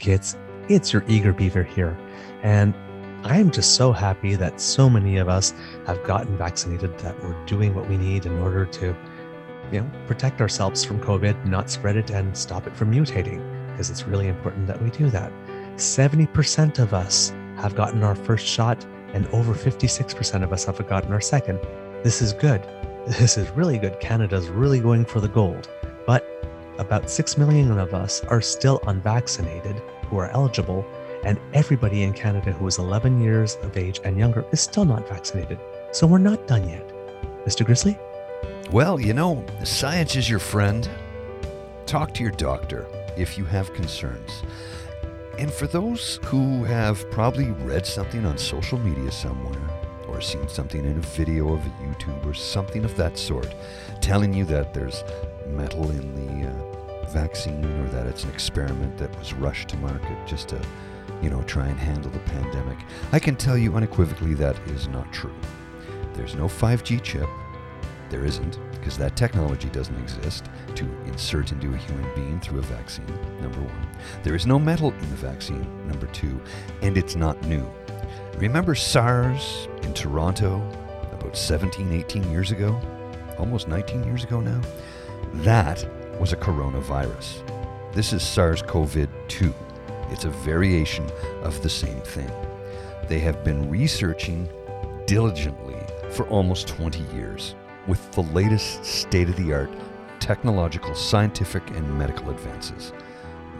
[0.00, 0.36] kids.
[0.68, 1.96] It's your eager beaver here.
[2.42, 2.74] And
[3.24, 5.52] I'm just so happy that so many of us
[5.86, 8.96] have gotten vaccinated that we're doing what we need in order to,
[9.72, 13.90] you know, protect ourselves from COVID, not spread it and stop it from mutating, because
[13.90, 15.32] it's really important that we do that.
[15.76, 21.12] 70% of us have gotten our first shot and over 56% of us have gotten
[21.12, 21.58] our second.
[22.02, 22.62] This is good.
[23.06, 23.98] This is really good.
[24.00, 25.68] Canada's really going for the gold.
[26.06, 26.26] But
[26.78, 30.84] about 6 million of us are still unvaccinated who are eligible,
[31.24, 35.08] and everybody in Canada who is 11 years of age and younger is still not
[35.08, 35.58] vaccinated.
[35.92, 36.88] So we're not done yet.
[37.46, 37.64] Mr.
[37.64, 37.98] Grizzly?
[38.70, 40.88] Well, you know, science is your friend.
[41.86, 42.86] Talk to your doctor
[43.16, 44.42] if you have concerns.
[45.38, 49.69] And for those who have probably read something on social media somewhere,
[50.20, 53.54] or seen something in a video of YouTube or something of that sort,
[54.02, 55.02] telling you that there's
[55.46, 60.18] metal in the uh, vaccine or that it's an experiment that was rushed to market
[60.26, 60.60] just to,
[61.22, 62.76] you know, try and handle the pandemic,
[63.12, 65.34] I can tell you unequivocally that is not true.
[66.12, 67.28] There's no 5G chip.
[68.10, 68.58] There isn't.
[68.72, 73.06] because that technology doesn't exist to insert into a human being through a vaccine,
[73.40, 73.88] number one.
[74.22, 76.40] There is no metal in the vaccine, number two,
[76.82, 77.70] and it's not new.
[78.38, 80.62] Remember SARS in Toronto
[81.10, 82.80] about 17, 18 years ago?
[83.38, 84.60] Almost 19 years ago now?
[85.42, 85.84] That
[86.20, 87.42] was a coronavirus.
[87.92, 89.52] This is SARS CoV 2.
[90.10, 91.10] It's a variation
[91.42, 92.30] of the same thing.
[93.08, 94.48] They have been researching
[95.06, 97.56] diligently for almost 20 years
[97.88, 99.70] with the latest state of the art
[100.20, 102.92] technological, scientific, and medical advances.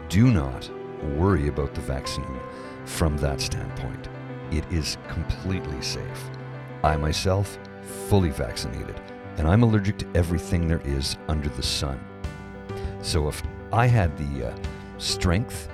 [0.07, 0.69] Do not
[1.17, 2.39] worry about the vaccine
[2.85, 4.07] from that standpoint.
[4.51, 6.29] It is completely safe.
[6.83, 7.57] I myself,
[8.07, 8.99] fully vaccinated,
[9.37, 11.99] and I'm allergic to everything there is under the sun.
[13.01, 14.55] So if I had the uh,
[14.97, 15.69] strength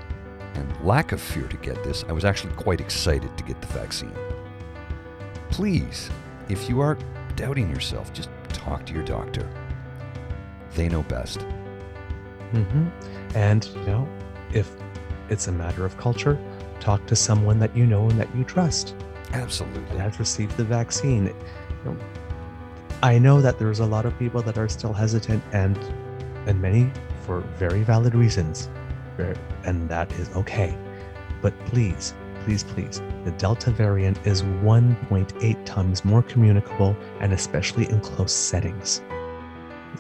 [0.54, 3.68] and lack of fear to get this, I was actually quite excited to get the
[3.68, 4.14] vaccine.
[5.50, 6.10] Please,
[6.50, 6.98] if you are
[7.36, 9.50] doubting yourself, just talk to your doctor.
[10.76, 11.40] They know best.
[12.54, 12.88] Mm-hmm.
[13.36, 14.08] And, you know,
[14.54, 14.72] if
[15.30, 16.38] it's a matter of culture,
[16.80, 18.96] talk to someone that you know and that you trust
[19.34, 19.98] Absolutely.
[19.98, 21.26] has received the vaccine.
[21.28, 21.36] You
[21.86, 21.98] know,
[23.04, 25.78] I know that there's a lot of people that are still hesitant and
[26.48, 26.92] and many
[27.26, 28.70] for very valid reasons.
[29.64, 30.78] And that is okay.
[31.42, 32.14] But please,
[32.44, 39.02] please, please, the Delta variant is 1.8 times more communicable and especially in close settings.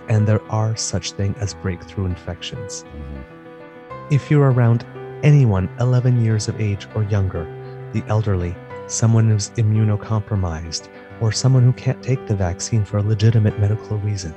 [0.07, 2.85] And there are such things as breakthrough infections.
[2.85, 4.11] Mhm.
[4.11, 4.85] If you're around
[5.23, 7.45] anyone 11 years of age or younger,
[7.93, 8.55] the elderly,
[8.87, 10.89] someone who's immunocompromised,
[11.21, 14.33] or someone who can't take the vaccine for a legitimate medical reason,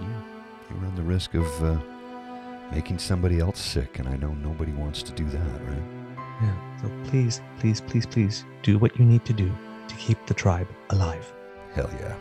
[0.00, 0.22] Yeah,
[0.70, 1.78] you run the risk of uh,
[2.70, 5.82] making somebody else sick, and I know nobody wants to do that, right?
[6.42, 6.78] yeah.
[6.82, 9.50] So please, please, please, please do what you need to do
[9.88, 11.32] to keep the tribe alive.
[11.74, 12.14] Hell yeah.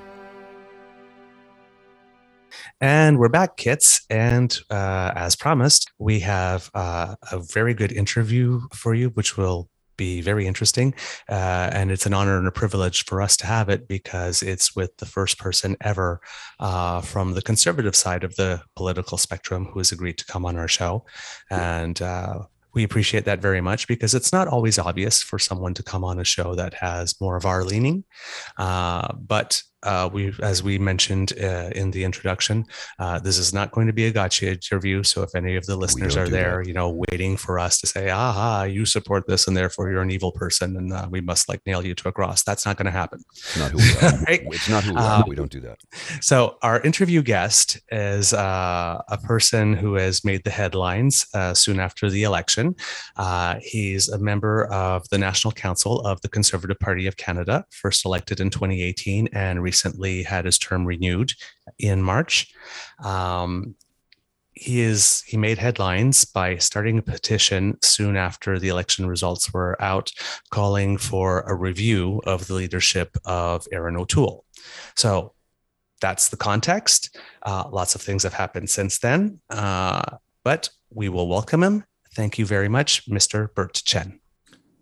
[2.79, 4.05] And we're back, kits.
[4.09, 9.69] And uh, as promised, we have uh, a very good interview for you, which will
[9.97, 10.95] be very interesting.
[11.29, 14.75] Uh, and it's an honor and a privilege for us to have it because it's
[14.75, 16.19] with the first person ever
[16.59, 20.57] uh, from the conservative side of the political spectrum who has agreed to come on
[20.57, 21.05] our show.
[21.51, 22.39] And uh,
[22.73, 26.19] we appreciate that very much because it's not always obvious for someone to come on
[26.19, 28.03] a show that has more of our leaning.
[28.57, 32.65] Uh, but uh, we, as we mentioned uh, in the introduction,
[32.99, 35.03] uh, this is not going to be a gotcha interview.
[35.03, 38.09] So if any of the listeners are there, you know, waiting for us to say,
[38.09, 41.61] "Aha, you support this, and therefore you're an evil person, and uh, we must like
[41.65, 43.23] nail you to a cross," that's not going to happen.
[43.31, 44.11] It's not who we are.
[44.27, 44.41] Right?
[44.51, 45.21] It's not who we are.
[45.21, 45.79] Um, we don't do that.
[46.21, 51.79] So our interview guest is uh, a person who has made the headlines uh, soon
[51.79, 52.75] after the election.
[53.17, 58.05] Uh, he's a member of the National Council of the Conservative Party of Canada, first
[58.05, 61.31] elected in 2018, and recently had his term renewed
[61.79, 62.53] in March.
[63.01, 63.75] Um,
[64.51, 69.81] he is he made headlines by starting a petition soon after the election results were
[69.81, 70.11] out,
[70.49, 74.43] calling for a review of the leadership of Erin O'Toole.
[74.97, 75.33] So
[76.01, 77.17] that's the context.
[77.43, 81.85] Uh, lots of things have happened since then, uh, but we will welcome him.
[82.13, 83.53] Thank you very much, Mr.
[83.55, 84.19] Bert Chen.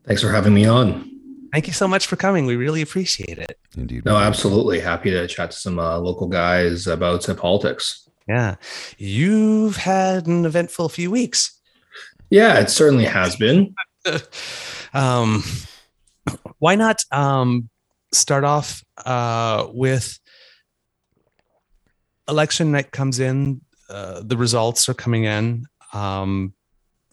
[0.08, 1.19] Thanks for having me on.
[1.52, 2.46] Thank you so much for coming.
[2.46, 3.60] We really appreciate it.
[3.76, 4.06] Indeed.
[4.06, 8.08] No, absolutely happy to chat to some uh, local guys about uh, politics.
[8.28, 8.56] Yeah.
[8.98, 11.60] You've had an eventful few weeks.
[12.30, 13.74] Yeah, it certainly has been.
[14.94, 15.44] um,
[16.60, 17.70] why not um,
[18.12, 20.20] start off uh, with
[22.28, 25.66] election night comes in, uh, the results are coming in.
[25.94, 26.54] Um,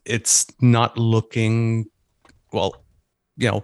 [0.05, 1.87] it's not looking
[2.53, 2.85] well,
[3.37, 3.63] you know,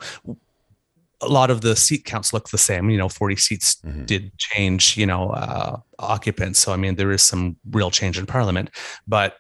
[1.23, 2.91] a lot of the seat counts look the same.
[2.91, 4.07] You know, 40 seats Mhm.
[4.07, 6.59] did change, you know, uh, occupants.
[6.59, 8.71] So, I mean, there is some real change in parliament,
[9.07, 9.37] but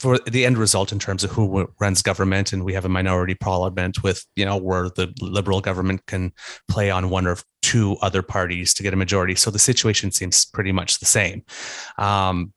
[0.00, 3.34] for the end result in terms of who runs government and we have a minority
[3.36, 6.32] parliament with you know where the liberal government can
[6.68, 10.46] play on one or two other parties to get a majority so the situation seems
[10.46, 11.44] pretty much the same
[11.96, 12.52] um,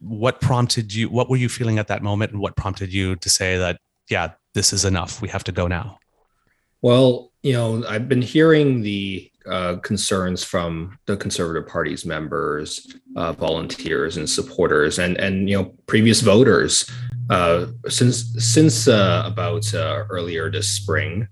[0.00, 3.30] what prompted you what were you feeling at that moment and what prompted you to
[3.30, 3.78] say that
[4.10, 5.96] yeah this is enough we have to go now
[6.82, 13.32] Well, you know, I've been hearing the uh, concerns from the Conservative Party's members, uh,
[13.32, 16.90] volunteers, and supporters, and and you know, previous voters
[17.30, 21.28] uh, since since uh, about uh, earlier this spring.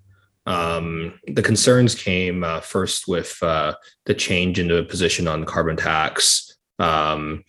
[0.47, 6.57] Um, the concerns came uh, first with the change in the position on carbon tax.
[6.79, 7.45] Um,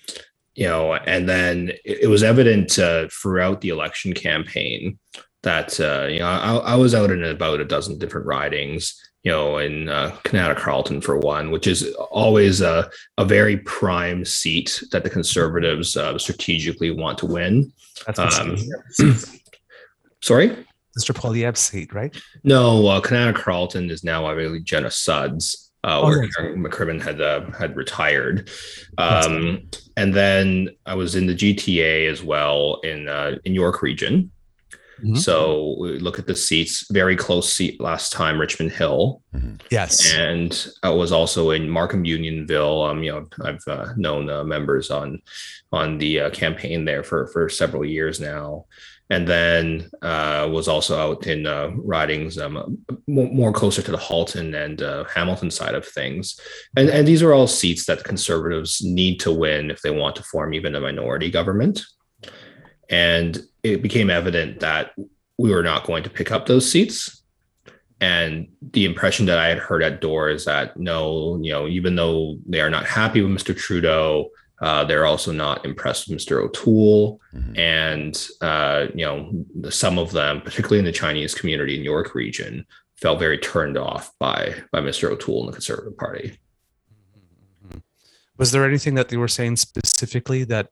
[0.56, 2.72] you know, and then it, it was evident
[3.12, 5.00] throughout the election campaign
[5.44, 9.32] that uh, you know I, I was out in about a dozen different ridings you
[9.32, 14.82] know, in uh, Kanata Carleton for one, which is always a, a very prime seat
[14.92, 17.72] that the conservatives uh, strategically want to win.
[18.06, 18.56] That's Um,
[20.22, 20.66] sorry?
[20.98, 21.14] Mr.
[21.14, 22.16] Poilievre's seat, right?
[22.44, 26.28] No, uh, Kanata Carleton is now, I believe, Jenna Sudds, uh, Oh, where.
[26.30, 28.50] Karen McCrimmon had uh, had retired.
[28.98, 34.32] Um, and then I was in the GTA as well in uh, in York Region.
[35.04, 35.18] Mhm.
[35.18, 39.22] So we look at the seats, very close seat last time, Richmond Hill,
[39.72, 40.14] Yes.
[40.14, 42.84] and I was also in Markham Unionville.
[42.84, 45.22] Um, you know, I've uh, known uh, members on
[45.72, 48.66] on the uh, campaign there for for several years now,
[49.12, 53.98] and then uh, was also out in uh, ridings um, more, more closer to the
[53.98, 56.40] Halton and uh, Hamilton side of things,
[56.76, 60.24] and and these are all seats that conservatives need to win if they want to
[60.24, 61.84] form even a minority government,
[62.90, 64.92] and it became evident that
[65.38, 67.22] we were not going to pick up those seats
[68.02, 71.96] and the impression that I had heard at door is that no, you know, even
[71.98, 73.54] though they are not happy with Mr.
[73.56, 74.30] Trudeau,
[74.62, 76.42] uh, they're also not impressed with Mr.
[76.42, 77.58] O'Toole, Mhm.
[77.58, 82.16] and uh, you know, the- some of them, particularly in the Chinese community in York
[82.16, 85.10] region, felt very turned off by by Mr.
[85.12, 86.38] O'Toole and the Conservative Party.
[88.38, 90.70] Was there anything that they were saying specifically that,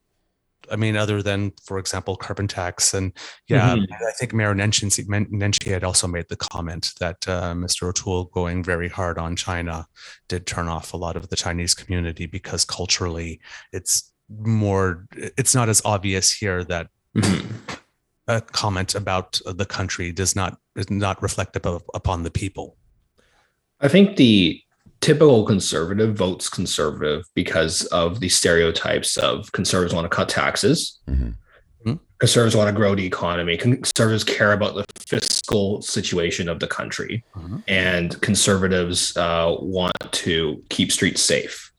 [0.72, 2.93] I mean, other than, for example, carbon tax?
[2.93, 3.13] And
[3.48, 3.86] yeah, Mhm.
[3.91, 7.88] I think Mayor Nenshi, had also made the comment that uh, Mr.
[7.89, 9.88] O'Toole going very hard on China
[10.28, 13.39] did turn off a lot of the Chinese community because culturally
[13.72, 17.46] it's more, it's not as obvious here that Mhm.
[18.28, 22.78] a comment about the country does not is not reflective of, upon the people.
[23.80, 24.62] I think the
[25.08, 31.34] typical conservative votes conservative because of the stereotypes of conservatives want to cut taxes, Mhm.
[32.20, 37.24] conservatives want to grow the economy, conservatives care about the fiscal situation of the country,
[37.38, 37.63] Mhm.
[37.70, 41.72] and conservatives uh, want to keep streets safe.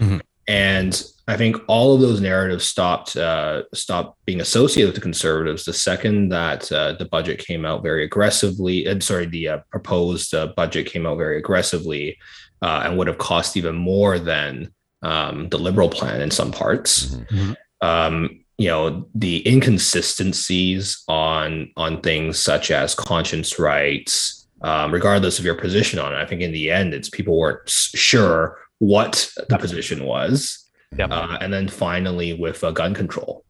[0.00, 0.20] Mhm.
[0.48, 5.64] And I think all of those narratives stopped uh, stopped being associated with the conservatives
[5.64, 8.84] the second that uh, the budget came out very aggressively.
[8.84, 12.18] And sorry, the uh, proposed uh, budget came out very aggressively
[12.62, 17.16] uh, and would have cost even more than um, the liberal plan in some parts.
[17.16, 17.56] Mhm.
[17.80, 25.44] Um, you know the inconsistencies on on things such as conscience rights, um, regardless of
[25.44, 26.16] your position on it.
[26.18, 31.10] I think in the end, it's people weren't sure what the position was, Yep.
[31.10, 33.44] uh, and then finally with uh, gun control.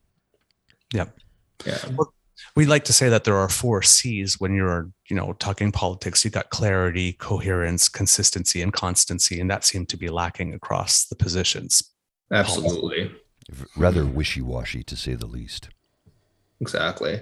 [0.95, 1.15] Yep.
[1.67, 1.79] Yeah.
[2.57, 6.25] We like to say that there are four C's when you're, you know, talking politics.
[6.25, 11.17] You got clarity, coherence, consistency, and constancy, and that seemed to be lacking across the
[11.17, 11.83] positions.
[12.33, 13.13] Absolutely.
[13.77, 15.69] Rather wishy-washy, to say the least.
[16.61, 17.21] Exactly.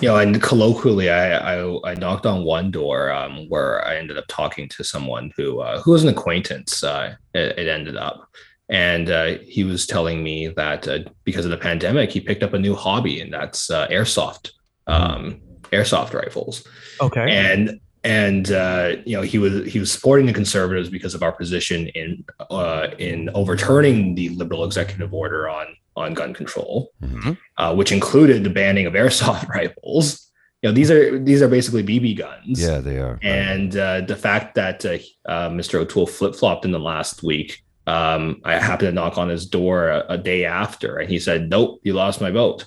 [0.00, 4.18] You know, and colloquially, I I, I knocked on one door um, where I ended
[4.18, 6.82] up talking to someone who uh, who was an acquaintance.
[6.82, 8.28] Uh, it, it ended up,
[8.68, 12.54] and uh, he was telling me that uh, because of the pandemic, he picked up
[12.54, 14.50] a new hobby, and that's uh, airsoft,
[14.86, 15.40] um,
[15.72, 16.66] airsoft rifles.
[17.00, 17.30] Okay.
[17.30, 21.32] And and uh, you know he was he was supporting the conservatives because of our
[21.32, 27.36] position in uh, in overturning the liberal executive order on on gun control Mhm.
[27.58, 30.30] uh, which included the banning of airsoft rifles.
[30.62, 32.60] You know, these are these are basically BB guns.
[32.62, 33.18] Yeah, they are.
[33.22, 34.98] And uh, the fact that uh,
[35.28, 35.74] uh, Mr.
[35.80, 39.88] O'Toole flip flopped in the last week, um, I happened to knock on his door
[39.88, 42.66] a, a day after, and he said, "Nope, you lost my vote."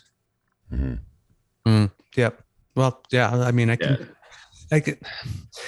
[0.73, 0.99] Mhm.
[2.15, 2.41] Yep.
[2.75, 3.29] Well, yeah.
[3.31, 4.05] I mean, I can, Yeah.
[4.71, 4.97] I can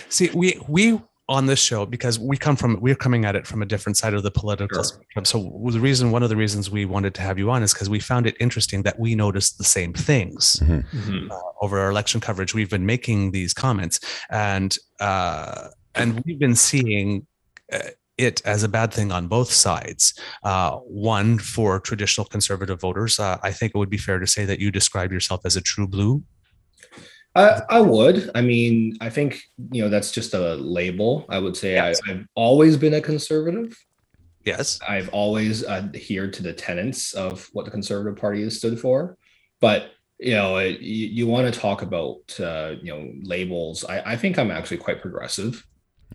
[0.09, 3.61] see we we on this show because we come from we're coming at it from
[3.61, 4.83] a different side of the political Sure.
[4.85, 5.25] spectrum.
[5.25, 5.37] So
[5.71, 7.99] the reason, one of the reasons we wanted to have you on is because we
[7.99, 10.85] found it interesting that we noticed the same things Mhm.
[10.91, 11.31] Mhm.
[11.31, 12.53] uh, over our election coverage.
[12.53, 17.27] We've been making these comments, and uh, and we've been seeing
[17.73, 17.79] uh,
[18.17, 20.13] it as a bad thing on both sides.
[20.43, 24.45] Uh, one for traditional conservative voters, uh, I think it would be fair to say
[24.45, 26.23] that you describe yourself as a true blue.
[27.35, 28.31] I, I would.
[28.33, 31.25] I mean, I think you know that's just a label.
[31.29, 32.01] I would say Yes.
[32.07, 33.77] I, I've always been a conservative.
[34.43, 34.79] Yes.
[34.87, 39.17] I've always adhered to the tenets of what the Conservative Party has stood for.
[39.59, 43.85] But you know, it, you, you want to talk about uh, you know labels.
[43.85, 45.63] I, I think I'm actually quite progressive.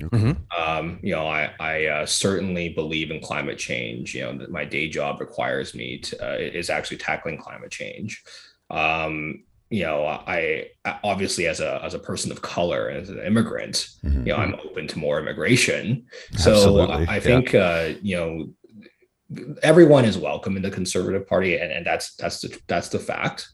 [0.00, 0.36] Mhm.
[0.56, 4.14] Um, you know, I I uh, certainly believe in climate change.
[4.14, 8.22] You know, that my day job requires me to uh, is actually tackling climate change.
[8.70, 13.18] Um, you know, I, I obviously as a as a person of color as an
[13.20, 14.26] immigrant, Mhm.
[14.26, 16.06] you know, I'm open to more immigration.
[16.36, 17.20] So Absolutely, I, I yeah.
[17.20, 22.40] think uh, you know everyone is welcome in the Conservative Party, and, and that's that's
[22.40, 23.48] the that's the fact.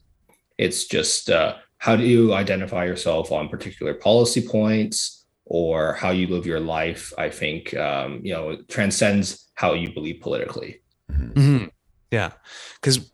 [0.57, 5.18] It's just uh, how do you identify yourself on particular policy points,
[5.49, 10.21] or how you live your life, I think, um, you know, transcends how you believe
[10.21, 10.81] politically.
[11.11, 11.65] Mm-hmm.
[12.11, 12.31] Yeah,
[12.75, 13.11] because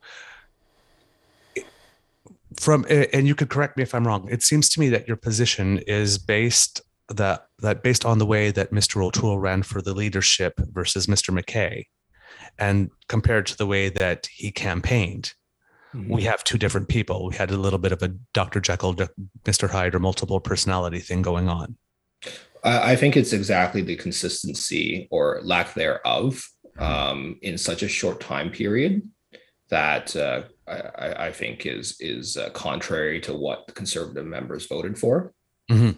[2.55, 4.27] from and you could correct me if I'm wrong.
[4.29, 8.51] It seems to me that your position is based that that based on the way
[8.51, 9.03] that Mr.
[9.03, 11.33] O'Toole ran for the leadership versus Mr.
[11.33, 11.87] MacKay,
[12.57, 15.33] and compared to the way that he campaigned,
[15.93, 16.13] mm-hmm.
[16.13, 17.27] we have two different people.
[17.27, 18.59] We had a little bit of a Dr.
[18.59, 18.95] Jekyll,
[19.43, 19.69] Mr.
[19.69, 21.77] Hyde, or multiple personality thing going on.
[22.63, 26.43] I think it's exactly the consistency or lack thereof
[26.79, 29.03] um, in such a short time period
[29.69, 34.97] that uh, I, I, think is is uh, contrary to what the conservative members voted
[34.97, 35.33] for.
[35.71, 35.91] Mm-hmm.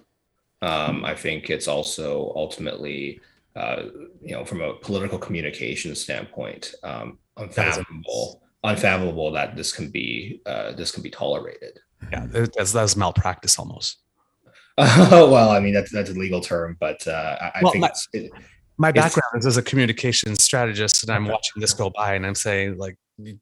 [0.65, 3.19] Um, I think it's also ultimately,
[3.55, 3.83] uh,
[4.21, 10.73] you know, from a political communication standpoint, um, unfathomable, unfathomable that this can be uh,
[10.73, 11.79] this can be tolerated.
[12.11, 13.99] Yeah, that's that's malpractice almost.
[15.07, 18.31] well, I mean that's that's a legal term, but uh, I, well, think my, it,
[18.77, 22.35] my background is as a communications strategist, and I'm watching this go by, and I'm
[22.35, 22.95] saying like,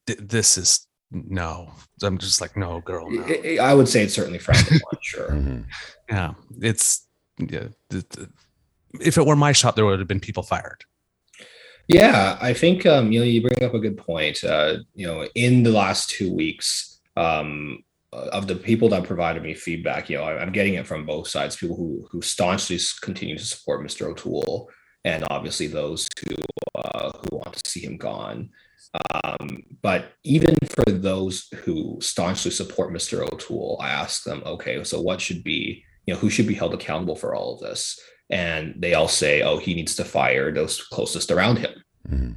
[0.06, 1.72] this is no.
[2.02, 3.10] I'm just like, no, girl.
[3.10, 3.24] No.
[3.62, 4.80] I would say it's certainly frowned upon.
[5.02, 5.30] Sure.
[5.30, 5.62] Mm-hmm.
[6.10, 7.06] Yeah, it's
[7.38, 7.68] yeah.
[9.00, 10.84] If it were my shop, there would have been people fired.
[11.88, 14.44] Yeah, I think um, you know you bring up a good point.
[14.44, 17.84] Uh, you know, in the last two weeks, um,
[18.32, 21.56] of the people that provided me feedback, you know, I'm getting it from both sides.
[21.56, 24.08] People who who staunchly continue to support Mr.
[24.08, 24.70] O'Toole,
[25.04, 26.36] and obviously those who
[26.76, 28.50] uh, who want to see him gone.
[29.14, 33.22] Um, but even for those who staunchly support Mr.
[33.22, 36.74] O'Toole, I ask them, okay, so what should be, you know, who should be held
[36.74, 38.00] accountable for all of this?
[38.30, 41.84] And they all say, oh, he needs to fire those closest around him.
[42.10, 42.32] Mm-hmm.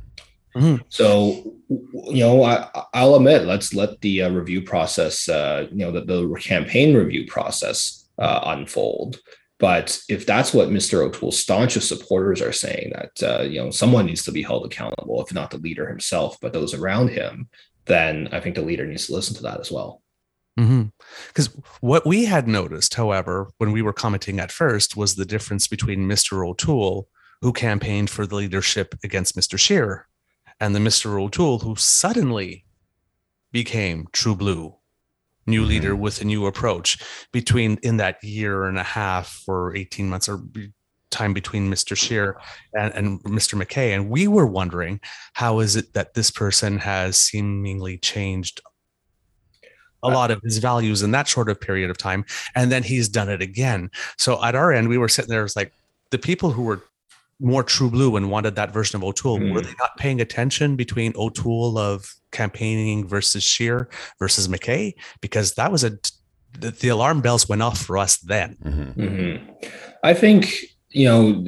[0.56, 0.82] Mm-hmm.
[0.88, 5.92] So, you know, I, will admit, let's let the uh, review process, uh, you know,
[5.92, 9.18] the, the campaign review process uh, unfold.
[9.58, 11.04] But if that's what Mr.
[11.04, 15.20] O'Toole's staunchest supporters are saying, that uh, you know someone needs to be held accountable,
[15.20, 17.48] if not the leader himself, but those around him,
[17.86, 20.02] then I think the leader needs to listen to that as well.
[20.54, 21.60] Because mm-hmm.
[21.80, 26.08] what we had noticed, however, when we were commenting at first, was the difference between
[26.08, 26.46] Mr.
[26.48, 27.08] O'Toole,
[27.42, 29.58] who campaigned for the leadership against Mr.
[29.58, 30.06] Scheer,
[30.60, 31.20] and the Mr.
[31.20, 32.64] O'Toole who suddenly
[33.52, 34.76] became true blue,
[35.46, 35.68] new mm-hmm.
[35.68, 36.98] leader with a new approach
[37.32, 40.42] between in that year and a half or 18 months or
[41.10, 41.96] time between Mr.
[41.96, 42.38] Scheer
[42.76, 43.56] and, and Mr.
[43.56, 43.94] MacKay.
[43.94, 45.00] And we were wondering
[45.32, 48.60] how is it that this person has seemingly changed
[50.02, 52.84] a uh, lot of his values in that short of period of time and then
[52.84, 55.72] he's done it again so at our end we were sitting there as like
[56.10, 56.84] the people who were
[57.40, 59.38] more true blue and wanted that version of O'Toole.
[59.38, 59.54] Mm.
[59.54, 64.94] Were they not paying attention between O'Toole of campaigning versus Scheer versus MacKay?
[65.20, 65.98] Because that was a
[66.58, 68.56] the, the alarm bells went off for us then.
[68.64, 69.00] Mm-hmm.
[69.00, 69.68] Mm-hmm.
[70.02, 71.44] I think you know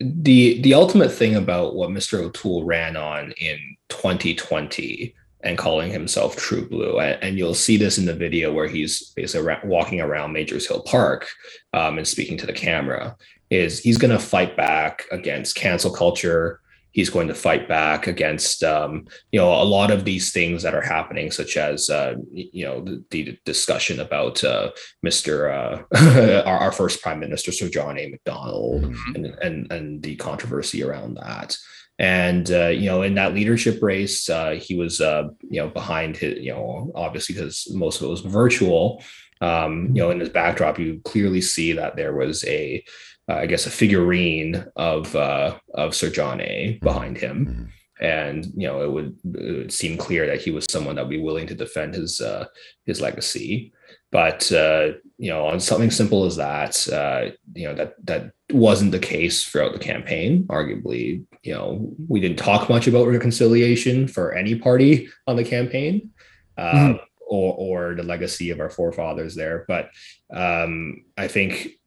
[0.00, 2.20] the the ultimate thing about what Mr.
[2.20, 3.58] O'Toole ran on in
[3.88, 7.00] 2020 and calling himself True Blue.
[7.00, 10.82] And, and, you'll see this in the video where he's basically walking around Majors Hill
[10.82, 11.28] Park
[11.72, 13.16] um, and speaking to the camera
[13.52, 16.60] is he's going to fight back against cancel culture.
[16.92, 20.74] He's going to fight back against, um, you know, a lot of these things that
[20.74, 24.70] are happening, such as, uh, you know, the, the discussion about uh,
[25.04, 25.50] Mr.
[25.50, 28.08] Uh, our, our, first Prime Minister, Sir John A.
[28.08, 29.14] Macdonald, mm-hmm.
[29.14, 31.56] and, and and the controversy around that.
[31.98, 36.16] And uh, you know, in that leadership race, uh, he was uh, you know behind
[36.16, 39.02] his, you know, obviously because most of it was virtual.
[39.40, 42.84] Um, you know, in his backdrop, you clearly see that there was a
[43.28, 46.78] uh, I guess, a figurine of uh, of Sir John A.
[46.82, 47.46] behind him.
[47.46, 47.64] Mm-hmm.
[48.04, 51.10] And you know, it would, it would, seem clear that he was someone that would
[51.10, 52.46] be willing to defend his uh,
[52.84, 53.72] his legacy.
[54.10, 58.90] But uh, you know, on something simple as that, uh, you know, that that wasn't
[58.90, 60.44] the case throughout the campaign.
[60.48, 66.10] Arguably, you know, we didn't talk much about reconciliation for any party on the campaign.
[66.58, 66.96] mm-hmm.
[67.28, 69.64] Or, or the legacy of our forefathers there.
[69.66, 69.88] But
[70.34, 71.78] um, I think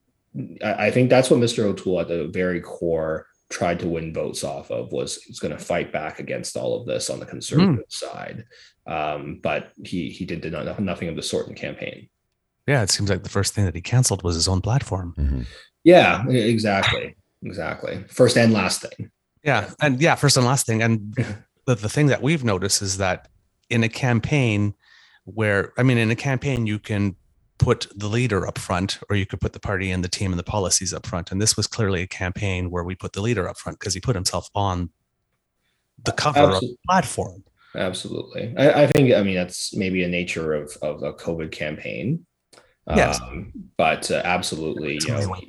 [0.63, 1.63] I think that's what Mr.
[1.63, 5.63] O'Toole at the very core tried to win votes off of was he's going to
[5.63, 7.91] fight back against all of this on the conservative mm.
[7.91, 8.45] side.
[8.87, 12.09] Um, but he he did, did not, nothing of the sort in campaign.
[12.67, 15.13] Yeah, it seems like the first thing that he canceled was his own platform.
[15.17, 15.41] Mm-hmm.
[15.83, 18.03] Yeah, exactly, exactly.
[18.09, 19.11] First and last thing.
[19.43, 20.81] Yeah, and yeah, first and last thing.
[20.81, 21.15] And
[21.65, 23.27] the, the thing that we've noticed is that
[23.69, 24.73] in a campaign
[25.25, 27.15] where I mean, in a campaign you can
[27.57, 30.39] put the leader up front or you could put the party and the team and
[30.39, 33.47] the policies up front and this was clearly a campaign where we put the leader
[33.47, 34.89] up front because he put himself on
[36.03, 36.69] the cover absolutely.
[36.69, 37.43] of the platform
[37.75, 42.25] absolutely I, I, think i mean that's maybe a nature of of a covid campaign
[42.93, 43.19] yes.
[43.21, 45.47] Um, but uh, absolutely you know, like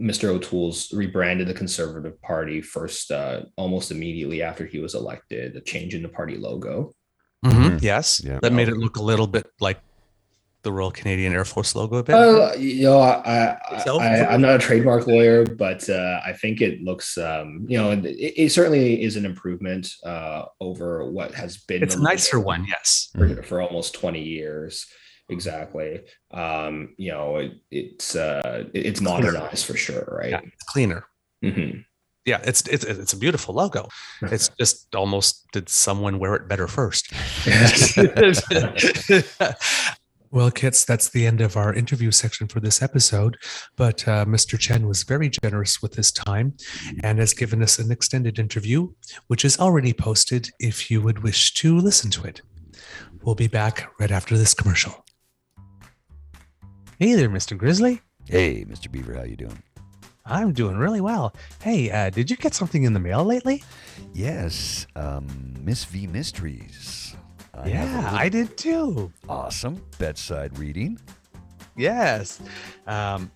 [0.00, 0.28] Mr.
[0.28, 5.94] O'Toole's rebranded the Conservative Party first, uh, almost immediately after he was elected, a change
[5.94, 6.92] in the party logo.
[7.44, 7.82] Mhm, Mhm.
[7.82, 8.38] Yes, Yeah.
[8.40, 9.80] that made it look a little bit like
[10.62, 12.14] the Royal Canadian Air Force logo a bit.
[12.14, 16.82] Uh, you know, I, I, I'm not a trademark lawyer, but uh, I think it
[16.82, 21.82] looks, um, you know, it, it certainly is an improvement uh, over what has been.
[21.82, 23.08] it's a nicer one, yes.
[23.16, 24.86] For, for almost 20 years,
[25.28, 26.00] exactly.
[26.32, 30.44] Um, you know, it, it's uh, it- it's modernized for sure, Yeah, right?
[30.44, 31.04] it's cleaner.
[31.44, 31.84] Mhm.
[32.24, 33.88] Yeah, it's it's it's a beautiful logo.
[34.20, 37.10] It's just almost did someone wear it better first?
[40.30, 43.36] well, Kits, that's the end of our interview section for this episode.
[43.76, 44.58] But uh, Mr.
[44.58, 46.54] Chen was very generous with his time
[47.02, 48.88] and has given us an extended interview,
[49.28, 52.42] which is already posted if you would wish to listen to it.
[53.22, 55.04] We'll be back right after this commercial.
[56.98, 57.56] Hey there, Mr.
[57.56, 58.00] Grizzly.
[58.26, 58.90] Hey, Mr.
[58.90, 59.62] Beaver, how you doing?
[60.26, 61.34] I'm doing really well.
[61.62, 63.64] Hey, uh, did you get something in the mail lately?
[64.12, 67.07] Yes, um, Miss V Mysteries.
[67.58, 69.12] I yeah, I did too.
[69.28, 70.98] awesome bedside reading.
[71.76, 72.40] Yes.
[72.86, 73.30] Um,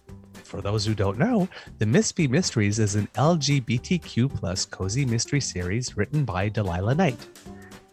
[0.44, 1.48] for those who don't know,
[1.78, 7.26] the Miss V Mysteries is an LGBTQ plus cozy mystery series written by Delilah Knight.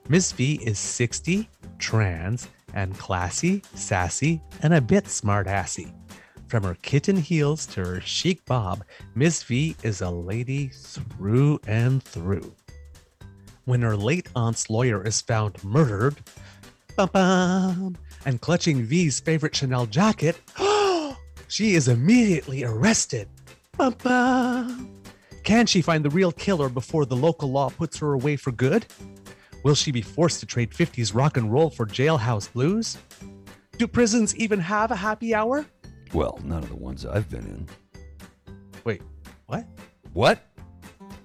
[0.09, 5.93] Miss V is 60, trans, and classy, sassy, and a bit smartassy.
[6.47, 12.01] From her kitten heels to her chic bob, Miss V is a lady through and
[12.03, 12.55] through.
[13.69, 16.17] When her late aunt's lawyer is found murdered,
[16.97, 17.95] and
[18.41, 20.41] clutching V's favorite Chanel jacket,
[21.47, 23.29] she is immediately arrested.
[23.77, 28.87] Can she find the real killer before the local law puts her away for good?
[29.63, 32.97] Will she be forced to trade 50s rock and roll for jailhouse blues?
[33.77, 35.63] Do prisons even have a happy hour?
[36.11, 37.67] Well, none of the ones I've been in.
[38.83, 39.03] Wait,
[39.45, 39.67] what?
[40.13, 40.43] What?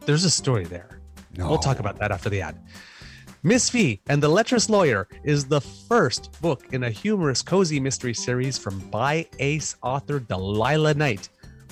[0.04, 0.93] There's a story there.
[1.36, 1.48] No.
[1.48, 2.58] We'll talk about that after the ad.
[3.42, 8.14] Miss V and the Lecherous Lawyer is the first book in a humorous cozy mystery
[8.14, 11.28] series from by ace author Delilah Knight.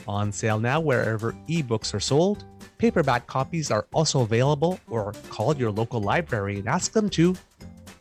[0.06, 2.44] On sale now wherever ebooks are sold.
[2.78, 7.36] Paperback copies are also available, or call your local library and ask them to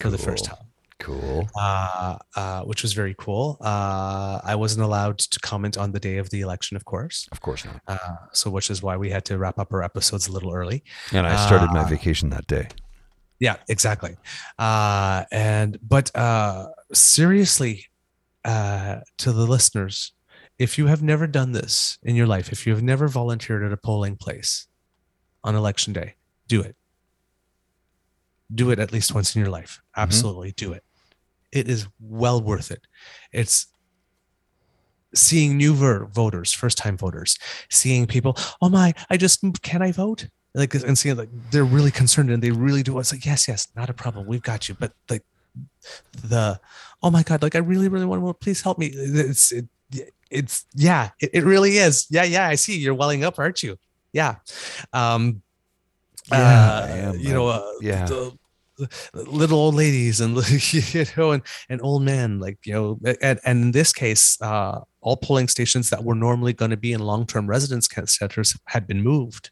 [0.00, 0.69] for the first time.
[1.00, 1.48] Cool.
[1.58, 3.56] uh, uh, which was very cool.
[3.60, 7.26] Uh, I wasn't allowed to comment on the day of the election, of course.
[7.32, 7.80] Of course not.
[7.88, 10.84] Uh, so, which is why we had to wrap up our episodes a little early.
[11.12, 12.68] And I started my Uh, vacation that day.
[13.38, 14.16] Yeah, exactly.
[14.58, 17.86] Uh, and but uh, seriously,
[18.44, 20.12] uh, to the listeners,
[20.58, 23.72] if you have never done this in your life, if you have never volunteered at
[23.72, 24.66] a polling place
[25.42, 26.76] on election day, do it.
[28.52, 29.80] Do it at least once in your life.
[29.96, 30.84] Absolutely do it.
[31.52, 32.86] It is well worth it.
[33.32, 33.66] It's
[35.14, 37.38] seeing new ver- voters, first time voters,
[37.68, 40.28] seeing people, oh my, I just can I vote?
[40.54, 42.98] Like, and seeing like they're really concerned and they really do.
[42.98, 44.26] It's like, yes, yes, not a problem.
[44.26, 44.76] We've got you.
[44.78, 45.24] But like
[46.24, 46.60] the,
[47.02, 48.40] oh my God, like I really, really want to vote.
[48.40, 48.86] Please help me.
[48.86, 49.66] It's, it,
[50.30, 52.06] it's, yeah, it, it really is.
[52.10, 52.78] Yeah, yeah, I see.
[52.78, 53.76] You're welling up, aren't you?
[54.12, 54.36] Yeah.
[54.92, 55.42] Um,
[56.30, 58.04] Yeah, uh, you know, uh, yeah.
[58.06, 58.38] the
[59.14, 60.36] little old ladies and
[60.72, 64.80] you know and, and old men like you know and, and in this case uh
[65.00, 69.02] all polling stations that were normally going to be in long-term residence centers had been
[69.02, 69.50] moved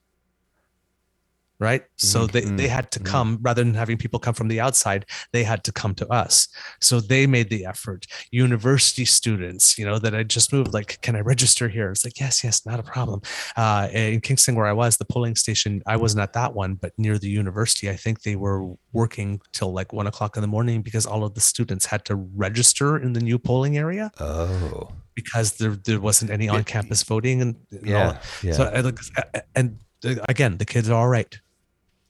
[1.60, 3.06] right so they, they Mhm, had to mhm.
[3.06, 6.48] come rather than having people come from the outside they had to come to us
[6.80, 11.16] so they made the effort university students you know that i just moved like can
[11.16, 13.20] i register here it's like yes yes not a problem
[13.56, 16.92] uh, in Kingston, where I was, the polling station, I wasn't at that one, but
[16.98, 18.60] near the university, I think they were
[18.92, 22.14] working till like one o'clock in the morning because all of the students had to
[22.36, 24.88] register in the new polling area Oh.
[25.14, 27.42] because there, there wasn't any on campus voting.
[27.42, 28.18] And, and Yeah.
[28.42, 28.52] Yeah.
[28.52, 31.32] So, I and uh, again, the kids are all right.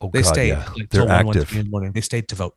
[0.01, 0.69] Oh, They God, stayed yeah.
[0.77, 1.57] like, They're till one, one, active.
[1.57, 1.93] in the morning.
[1.93, 2.57] They stayed to vote.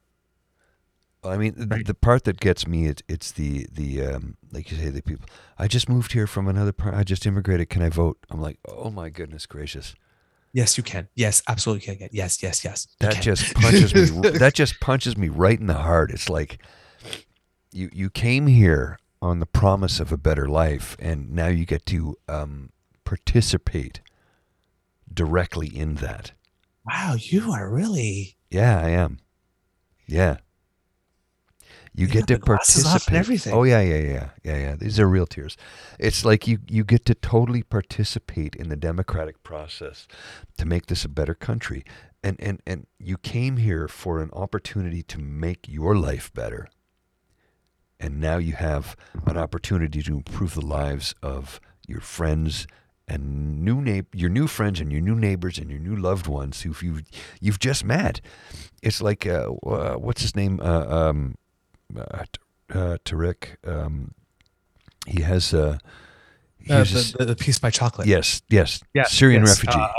[1.23, 1.85] I mean, the, Right.
[1.85, 5.27] the part that gets me, it's it's the the um, like you say, the people.
[5.59, 6.95] I just moved here from another part.
[6.95, 7.69] I just immigrated.
[7.69, 8.17] Can I vote?
[8.31, 9.93] I'm like, oh my goodness gracious!
[10.51, 11.09] Yes, you can.
[11.13, 11.91] Yes, absolutely.
[11.91, 12.09] You can.
[12.11, 12.87] Yes, yes, yes.
[13.01, 14.29] That just punches me.
[14.31, 16.09] that just punches me right in the heart.
[16.09, 16.57] It's like
[17.71, 21.85] you you came here on the promise of a better life, and now you get
[21.85, 22.71] to um,
[23.03, 24.01] participate
[25.13, 26.31] directly in that.
[26.85, 29.19] Wow, you are really Yeah, I am.
[30.07, 30.37] Yeah.
[31.93, 33.15] You You get to the glasses off and participate.
[33.15, 33.53] everything.
[33.53, 34.75] Oh yeah, yeah, yeah, yeah, yeah.
[34.75, 35.57] These are real tears.
[35.99, 40.07] It's like you you get to totally participate in the democratic process
[40.57, 41.83] to make this a better country,
[42.23, 46.69] and and and you came here for an opportunity to make your life better,
[47.99, 52.67] and now you have an opportunity to improve the lives of your friends
[53.07, 56.61] and new na- your new friends and your new neighbors and your new loved ones
[56.61, 57.01] who you
[57.39, 58.21] you've just met.
[58.81, 60.59] It's like uh, uh, what's his name?
[60.61, 61.35] Uh, um,
[61.95, 62.23] uh,
[62.73, 63.55] uh, Tareq.
[63.67, 64.13] Um,
[65.07, 65.77] he has uh,
[66.69, 68.07] uh, the, the, the Peace by Chocolate.
[68.07, 69.79] yes, yes, Yes, Syrian yes, refugee.
[69.81, 69.89] uh,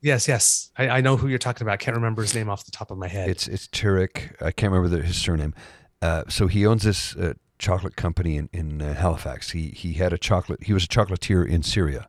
[0.00, 0.70] yes, yes.
[0.76, 1.72] I, I know who you're talking about.
[1.74, 3.28] I can't remember his name off the top of my head.
[3.28, 4.40] It's it's Tareq.
[4.40, 5.54] I can't remember the, his surname.
[6.00, 9.50] Uh, so he owns this uh, chocolate company in in uh, Halifax.
[9.50, 10.62] He he had a chocolate.
[10.64, 12.08] He was a chocolatier in Syria.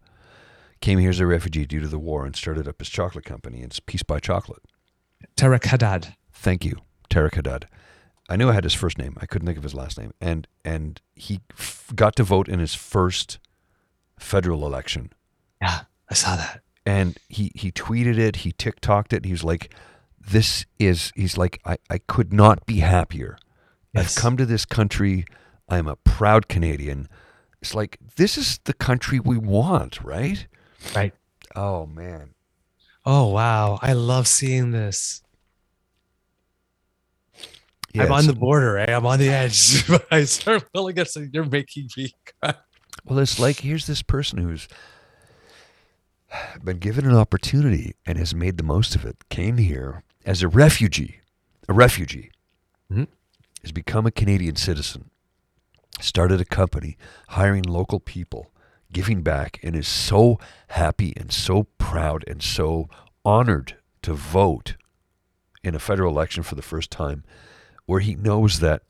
[0.86, 3.62] Came here as a refugee due to the war and started up his chocolate company.
[3.64, 4.62] It's Peace by Chocolate.
[5.36, 6.14] Tareq Hadhad.
[6.32, 6.76] Thank you,
[7.10, 7.64] Tareq Hadhad.
[8.30, 9.18] I knew I had his first name.
[9.20, 10.12] I couldn't think of his last name.
[10.22, 13.40] And and he f- got to vote in his first
[14.20, 15.12] federal election.
[15.60, 16.62] Yeah, I saw that.
[16.86, 19.74] and he he tweeted it he tiktoked it he was like
[20.20, 23.40] this is he's like i, I could not be happier
[23.92, 24.16] Yes.
[24.16, 25.26] i've come to this country
[25.68, 27.08] i'm a proud canadian
[27.60, 30.46] it's like this is the country we want right
[30.94, 31.14] Right.
[31.56, 32.32] oh man
[33.08, 35.22] Oh wow, I love seeing this.
[37.94, 38.96] yeah, I'm on the border, eh?
[38.96, 39.86] I'm on the edge.
[39.88, 42.12] But I start feeling it, so you're making me
[42.42, 42.56] cry.
[43.06, 44.68] well it's like here's this person who's
[46.64, 50.48] been given an opportunity and has made the most of it came here as a
[50.48, 51.20] refugee
[51.70, 52.32] a refugee
[52.92, 53.08] Mhm.
[53.62, 55.12] has become a canadian citizen
[56.02, 56.98] started a company,
[57.30, 58.52] hiring local people,
[58.96, 60.40] giving back, and is so
[60.70, 62.88] happy and so proud and so
[63.26, 64.78] honored to vote
[65.66, 67.22] in a federal election for the first time,
[67.86, 68.84] where he knows that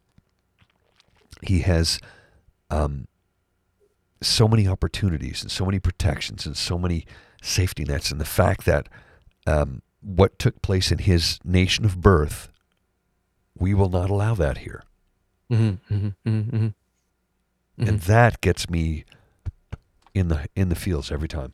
[1.41, 1.99] he has
[2.69, 3.07] um,
[4.21, 7.07] so many opportunities and so many protections and so many
[7.41, 8.87] safety nets, and the fact that
[9.47, 12.47] um, what took place in his nation of birth,
[13.57, 14.83] we will not allow that here.
[15.51, 16.67] Mm-hmm, mm-hmm, mm-hmm,
[17.79, 19.03] and that gets me
[20.15, 21.51] in the in the fields every time.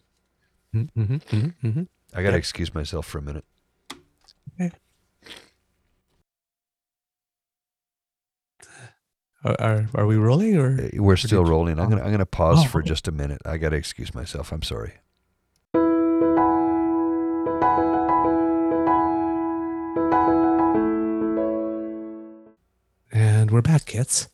[0.74, 1.84] mm-hmm, mm-hmm, mm-hmm.
[2.14, 2.40] I gotta Yep.
[2.40, 3.44] excuse myself for a minute.
[9.44, 10.80] Are, are are we rolling or?
[10.80, 11.80] Uh, We're still rolling.
[11.80, 12.90] I'm gonna I'm gonna pause Oh, for okay.
[12.90, 13.42] just a minute.
[13.46, 14.52] I gotta excuse myself.
[14.52, 14.94] I'm sorry.
[23.12, 24.30] And we're back, kids.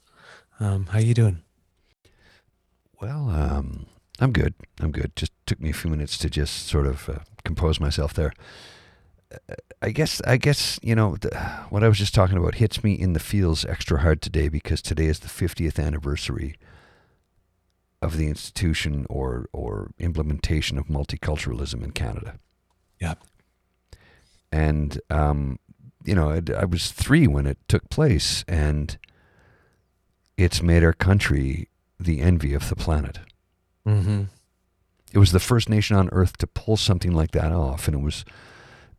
[0.60, 1.42] Um, how you doing?
[3.02, 3.88] Well, um,
[4.20, 4.54] I'm good.
[4.80, 5.16] I'm good.
[5.16, 8.34] Just took me a few minutes to just sort of uh, compose myself there.
[9.32, 11.36] Uh, I guess I guess you know the,
[11.70, 14.82] what I was just talking about hits me in the feels extra hard today because
[14.82, 16.56] today is the 50th anniversary
[18.02, 22.40] of the institution or or implementation of multiculturalism in Canada.
[23.00, 23.16] Yeah.
[24.52, 25.60] and um,
[26.04, 28.98] you know, I, I was three when it took place, and
[30.38, 31.68] it's made our country
[32.00, 33.20] the envy of the planet.
[33.88, 34.24] Mm-hmm.
[35.14, 38.04] It was the first nation on earth to pull something like that off, and it
[38.04, 38.26] was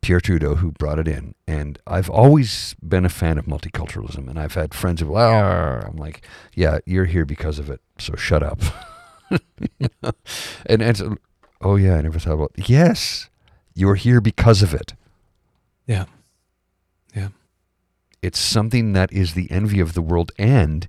[0.01, 1.35] Pierre Trudeau who brought it in.
[1.47, 5.97] And I've always been a fan of multiculturalism, and I've had friends who, "Ah," I'm
[5.97, 8.61] like, yeah, you're here because of it, so shut up.
[9.31, 9.39] You
[10.03, 10.13] know?
[10.65, 11.17] And and so,
[11.61, 12.53] oh yeah, I never thought about.
[12.57, 13.29] Yes,
[13.75, 14.95] you're here because of it.
[15.87, 16.07] Yeah.
[17.15, 17.29] Yeah.
[18.23, 20.89] It's something that is the envy of the world, and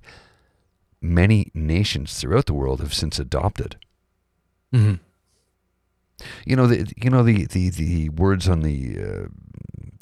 [1.00, 3.76] many nations throughout the world have since adopted.
[4.74, 4.94] Mm-hmm.
[6.46, 9.28] You know the you know the the, the words on the uh,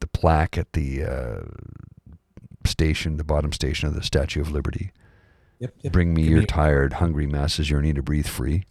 [0.01, 1.41] the plaque at the uh,
[2.65, 4.93] station, the bottom station of the Statue of Liberty.
[5.61, 5.75] Yep.
[5.83, 5.93] yep.
[5.93, 8.65] Bring me Give your me- tired, hungry masses yearning to breathe free.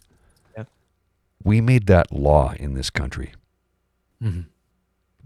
[1.43, 3.31] We made that law in this country.
[4.21, 4.41] Mm-hmm.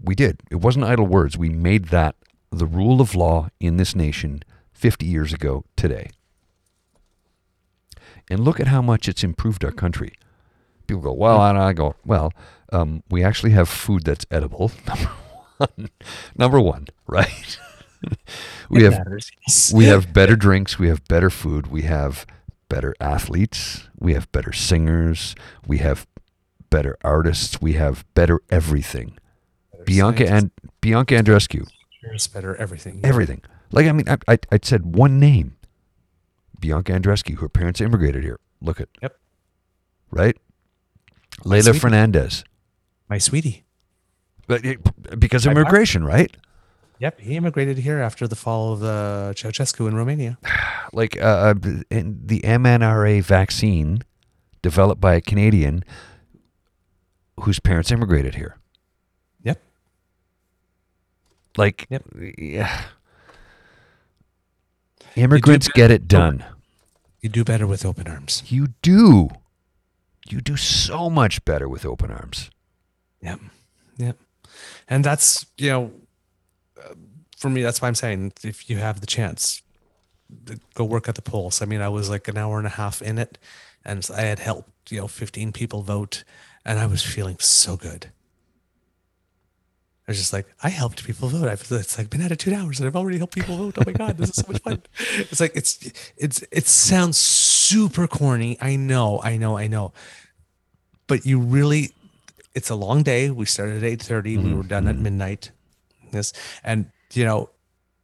[0.04, 0.40] We did.
[0.50, 1.36] It wasn't idle words.
[1.38, 2.14] We made that
[2.50, 4.42] the rule of law in this nation
[4.72, 6.10] 50 years ago today.
[8.30, 10.12] And look at how much it's improved our country.
[10.92, 12.34] People go, well, and I go, well,
[12.70, 14.70] um, we actually have food that's edible.
[14.86, 15.10] Number
[15.56, 15.90] one,
[16.36, 17.58] number one, right?
[18.68, 19.06] we have
[19.72, 22.26] we have better drinks, we have better food, we have
[22.68, 25.34] better athletes, we have better singers,
[25.66, 26.06] we have
[26.68, 29.16] better artists, we have better everything.
[29.86, 30.50] Bianca and
[30.82, 31.66] Bianca Andreescu,
[32.34, 33.00] better everything.
[33.02, 33.40] everything.
[33.70, 35.56] Like I mean, I, I I said one name,
[36.60, 37.38] Bianca Andreescu.
[37.38, 38.40] Her parents immigrated here.
[38.60, 39.16] Look at Yep.
[40.10, 40.36] right.
[41.44, 41.78] Leylah sweetie.
[41.78, 42.44] Fernandez.
[43.08, 43.64] My sweetie.
[44.46, 46.34] But it, because of My- immigration, right?
[46.98, 50.38] Yep, he immigrated here after the fall of uh, Ceausescu in Romania.
[50.94, 51.54] Like uh, uh,
[51.90, 54.02] in the mRNA vaccine
[54.60, 55.84] developed by a Canadian
[57.40, 58.58] whose parents immigrated here.
[59.42, 59.62] Yep.
[61.56, 62.04] Like, Yep.
[62.36, 62.82] yeah.
[65.16, 66.44] Immigrants get it done.
[67.22, 68.42] You do better with open arms.
[68.48, 69.30] You do.
[70.28, 72.50] You do so much better with open arms.
[73.22, 73.40] Yep.
[73.98, 74.18] Yep.
[74.88, 75.92] And that's, you know,
[76.78, 76.94] uh,
[77.36, 79.62] for me, that's why I'm saying if you have the chance,
[80.74, 81.60] go work at the polls.
[81.60, 83.38] I mean, I was like an hour and a half in it
[83.84, 86.24] and I had helped, you know, 15 people vote
[86.64, 88.12] and I was feeling so good.
[90.06, 91.48] I was just like, I helped people vote.
[91.48, 93.76] I've it's like been at it two hours and I've already helped people vote.
[93.78, 94.82] Oh my God, this is so much fun.
[95.30, 95.78] It's like it's
[96.16, 97.16] it's it sounds
[97.72, 98.56] super corny.
[98.60, 99.92] I know, I know, I know.
[101.06, 101.90] But you really
[102.54, 103.30] it's a long day.
[103.30, 104.02] We started at eight
[104.36, 105.00] We Mhm, were done at mhm.
[105.00, 105.50] midnight.
[106.12, 106.32] Yes.
[106.62, 107.50] And you know,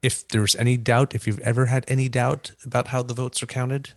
[0.02, 3.46] if there's any doubt, if you've ever had any doubt about how the votes are
[3.46, 3.90] counted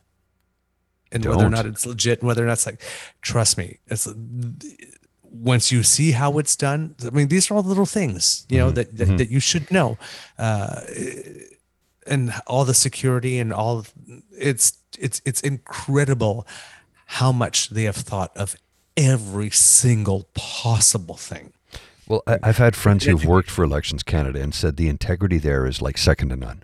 [1.12, 1.54] and whether or Don't.
[1.66, 2.82] it's legit and whether or not it's like,
[3.22, 4.08] trust me, it's
[5.24, 8.58] once you see how it's done, I mean, these are all the little things, you
[8.58, 9.98] know, Mhm, that, that, that you should know.
[10.38, 10.82] Uh,
[12.08, 13.94] and all the security and all of-
[14.38, 16.46] it's, it's, it's incredible
[17.06, 18.56] how much they have thought of
[18.98, 21.54] every single possible thing.
[22.08, 25.66] Well, I, I've had friends who've worked for Elections Canada and said the integrity there
[25.66, 26.64] is like second to none,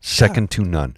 [0.00, 0.96] second to none.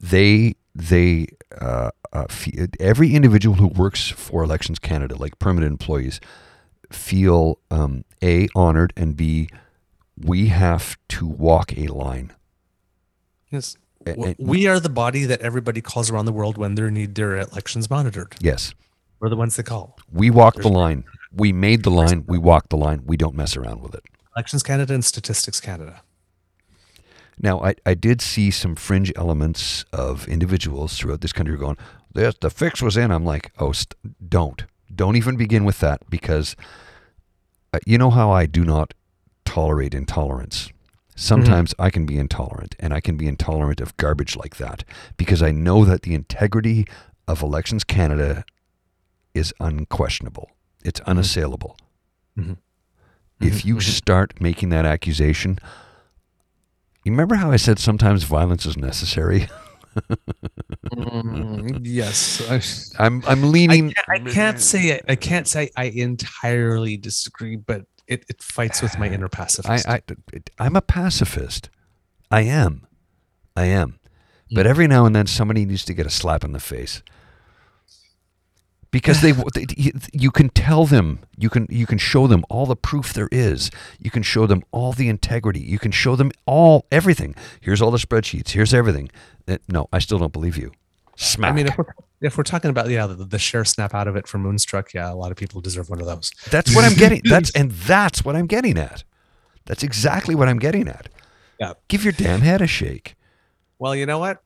[0.00, 1.26] They they
[1.60, 6.20] uh, uh, fe- every individual who works for Elections Canada, like permanent employees,
[6.90, 9.48] feel um, a honored and b
[10.18, 12.32] we have to walk a line.
[13.54, 13.76] Yes.
[14.06, 17.38] And- we are the body that everybody calls around the world when they need their
[17.38, 18.34] elections monitored.
[18.40, 18.74] Yes,
[19.20, 19.96] We're the ones that call.
[20.12, 21.04] we walk the There's- line.
[21.32, 22.24] We made the line.
[22.28, 23.02] We walk the line.
[23.06, 24.04] We don't mess around with it.
[24.36, 26.02] Elections Canada and Statistics Canada.
[27.40, 31.76] Now, I, I did see some fringe elements of individuals throughout this country going,
[32.12, 33.10] this, the fix was in.
[33.10, 33.94] I'm like, oh, st-
[34.28, 34.64] don't.
[34.94, 36.54] Don't even begin with that because
[37.72, 38.94] uh, you know how I do not
[39.44, 40.70] tolerate intolerance.
[41.16, 44.84] Sometimes I can be intolerant, and I can be intolerant of garbage like that
[45.16, 46.86] because I know that the integrity
[47.28, 48.44] of Elections Canada
[49.34, 50.50] is unquestionable,
[50.84, 51.76] it's unassailable.
[52.38, 52.56] Mhm.
[53.40, 53.82] If Mhm, you mhm.
[53.82, 55.58] start making that accusation,
[57.04, 59.48] you remember how I said sometimes violence is necessary?
[60.92, 62.42] Mm, yes.
[62.98, 63.92] I, I'm I'm I, leaning.
[63.92, 68.98] can't, I can't say I can't say I entirely disagree, but it, it fights with
[68.98, 69.88] my inner pacifist.
[69.88, 70.00] I
[70.58, 71.70] I'm a pacifist.
[72.30, 72.86] I am.
[73.56, 73.98] I am.
[74.50, 74.70] But Mm.
[74.70, 77.02] every now and then somebody needs to get a slap in the face.
[78.90, 79.66] Because they, they
[80.12, 83.70] you- can tell them, you can you can show them all the proof there is.
[83.98, 85.60] You can show them all the integrity.
[85.60, 87.34] You can show them all everything.
[87.60, 88.50] Here's all the spreadsheets.
[88.50, 89.10] Here's everything.
[89.48, 90.72] Uh, No, I still don't believe you.
[91.16, 91.52] Smack.
[91.52, 94.16] I mean, if we're if we're talking about yeah, the, the Cher snap out of
[94.16, 96.32] it for Moonstruck, yeah, a lot of people deserve one of those.
[96.50, 97.20] That's what I'm getting.
[97.24, 99.04] That's and that's what I'm getting at.
[99.66, 101.08] That's exactly what I'm getting at.
[101.60, 101.74] Yeah.
[101.88, 103.14] Give your damn head a shake.
[103.78, 104.42] Well, you know what?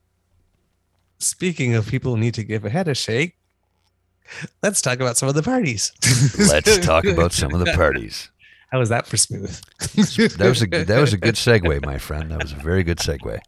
[1.18, 3.36] Speaking of people who need to give a head a shake,
[4.62, 5.92] let's talk about some of the parties.
[6.38, 8.30] Let's talk about some of the parties.
[8.70, 9.58] How was that for smooth?
[9.78, 12.30] That was a that was a good segue, my friend.
[12.30, 13.40] That was a very good segue.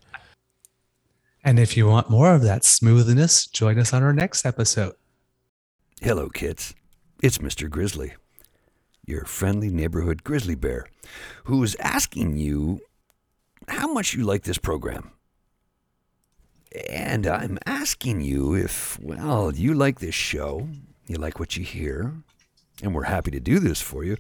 [1.43, 4.95] And if you want more of that smoothness, join us on our next episode.
[6.03, 6.75] Hello, kids.
[7.23, 7.69] It's Mr.
[7.69, 8.13] Grizzly,
[9.07, 10.87] your friendly neighborhood grizzly bear,
[11.45, 12.81] who is asking you
[13.69, 15.13] how much you like this program.
[16.91, 20.69] And I'm asking you if, well, you like this show,
[21.07, 22.23] you like what you hear,
[22.83, 24.17] and we're happy to do this for you,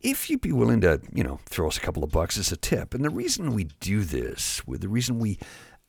[0.00, 2.56] if you'd be willing to, you know, throw us a couple of bucks as a
[2.56, 2.94] tip.
[2.94, 5.38] And the reason we do this, with the reason we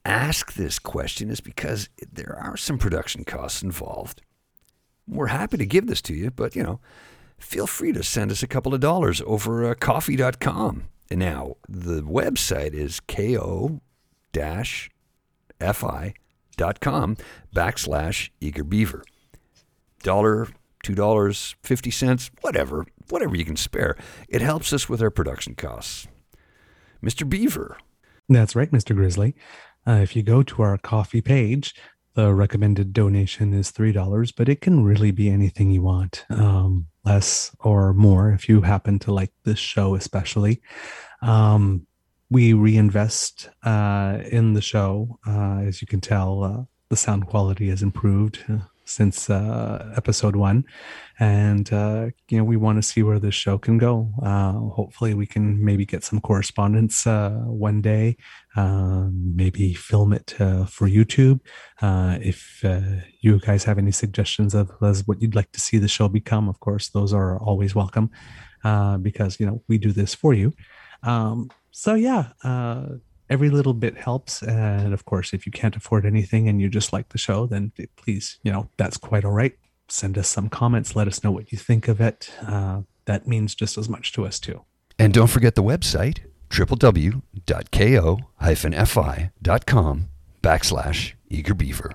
[0.06, 4.22] ask this question is because there are some production costs involved.
[5.08, 6.80] We're happy to give this to you, but, you know,
[7.38, 10.86] feel free to send us a couple of dollars over uh, ko-fi.com.
[11.10, 13.82] And now, the website is ko
[15.60, 17.18] fi.com
[17.56, 19.04] backslash eager beaver.
[20.02, 20.48] Dollar,
[20.82, 23.96] two dollars, fifty cents, whatever, whatever you can spare.
[24.28, 26.08] It helps us with our production costs.
[27.04, 27.28] Mr.
[27.28, 27.78] Beaver,
[28.30, 28.96] That's right, Mr.
[28.96, 29.36] Grizzly.
[29.88, 31.76] Uh, if you go to our ko-fi page,
[32.16, 37.56] the recommended donation is $3, but it can really be anything you want, um, less
[37.60, 40.62] or more if you happen to like this show, especially.
[41.22, 41.88] Um,
[42.30, 45.20] we reinvest uh, in the show.
[45.26, 48.44] Uh, as you can tell, uh, the sound quality has improved.
[48.86, 50.66] Since uh, episode one,
[51.18, 54.12] and uh, you know we want to see where this show can go.
[54.22, 58.18] Uh, hopefully, we can maybe get some correspondence uh, one day.
[58.58, 61.40] Um, maybe film it uh, for YouTube.
[61.82, 62.64] Uh, if
[63.22, 64.70] you guys have any suggestions of
[65.06, 68.12] what you'd like to see the show become, of course, those are always welcome
[69.02, 70.54] because you know we do this for you.
[71.04, 72.32] Um, so yeah
[73.30, 74.42] every little bit helps.
[74.42, 77.72] And of course, if you can't afford anything and you just like the show, then
[77.96, 79.58] please, you know, that's quite all right.
[79.88, 80.96] Send us some comments.
[80.96, 82.32] Let us know what you think of it.
[82.42, 84.64] Uh, that means just as much to us, too.
[84.98, 86.20] And don't forget the website
[86.50, 87.24] www.ko-fi.com
[90.44, 91.92] backslash eager beaver.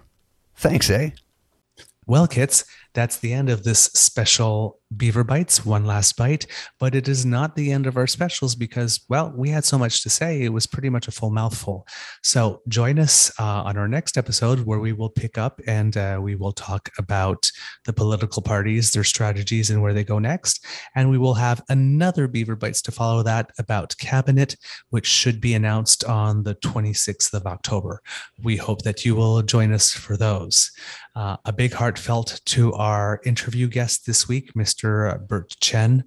[0.56, 1.10] Thanks, eh?
[2.06, 2.64] Well, kits,
[2.94, 6.46] that's the end of this special Beaver Bites, one last bite.
[6.80, 10.02] But it is not the end of our specials because, well, we had so much
[10.02, 10.42] to say.
[10.42, 11.86] It was pretty much a full mouthful.
[12.22, 16.18] So join us uh, on our next episode where we will pick up and uh,
[16.22, 17.50] we will talk about
[17.84, 20.64] the political parties, their strategies, and where they go next.
[20.94, 24.56] And we will have another Beaver Bites to follow that about cabinet,
[24.88, 28.00] which should be announced on the 26th of October.
[28.42, 30.70] We hope that you will join us for those.
[31.14, 35.26] Uh, a big heartfelt to our interview guest this week, Mr.
[35.26, 36.04] Bert Chen.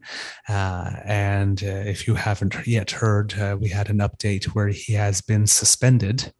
[0.49, 4.93] Uh, and uh, if you haven't yet heard, uh, we had an update where he
[4.93, 6.33] has been suspended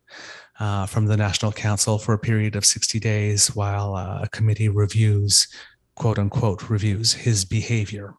[0.60, 4.70] uh, from the National Council for a period of 60 days while uh, a committee
[4.70, 5.48] reviews,
[5.96, 8.14] quote unquote, reviews his behavior.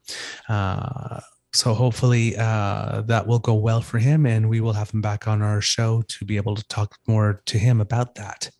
[1.54, 5.28] So hopefully uh, that will go well for him, and we will have him back
[5.28, 8.50] on our show to be able to talk more to him about that.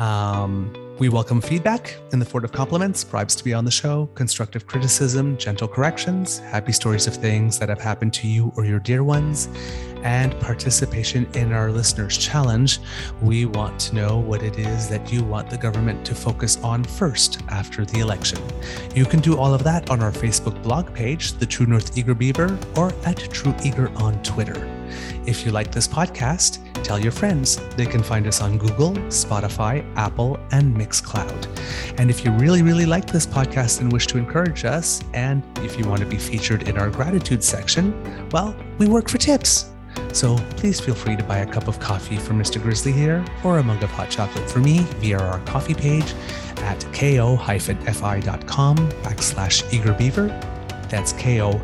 [0.00, 4.06] Um, we welcome feedback in the form of compliments, bribes to be on the show,
[4.14, 8.80] constructive criticism, gentle corrections, happy stories of things that have happened to you or your
[8.80, 9.48] dear ones,
[10.02, 12.78] and participation in our listeners' challenge.
[13.22, 16.84] We want to know what it is that you want the government to focus on
[16.84, 18.38] first after the election.
[18.94, 22.14] You can do all of that on our Facebook blog page, The True North Eager
[22.16, 24.72] Beaver, or at True Eager on Twitter.
[25.26, 27.56] If you like this podcast, tell your friends.
[27.76, 31.48] They can find us on Google, Spotify, Apple, and Mixcloud.
[31.98, 35.78] And if you really, really like this podcast and wish to encourage us, and if
[35.78, 37.94] you want to be featured in our gratitude section,
[38.30, 39.70] well, we work for tips.
[40.12, 42.62] So please feel free to buy a cup of coffee for Mr.
[42.62, 46.14] Grizzly here or a mug of hot chocolate for me via our ko-fi page
[46.58, 50.55] at ko-fi.com backslash eagerbeaver.
[50.88, 51.58] That's ko-fi.com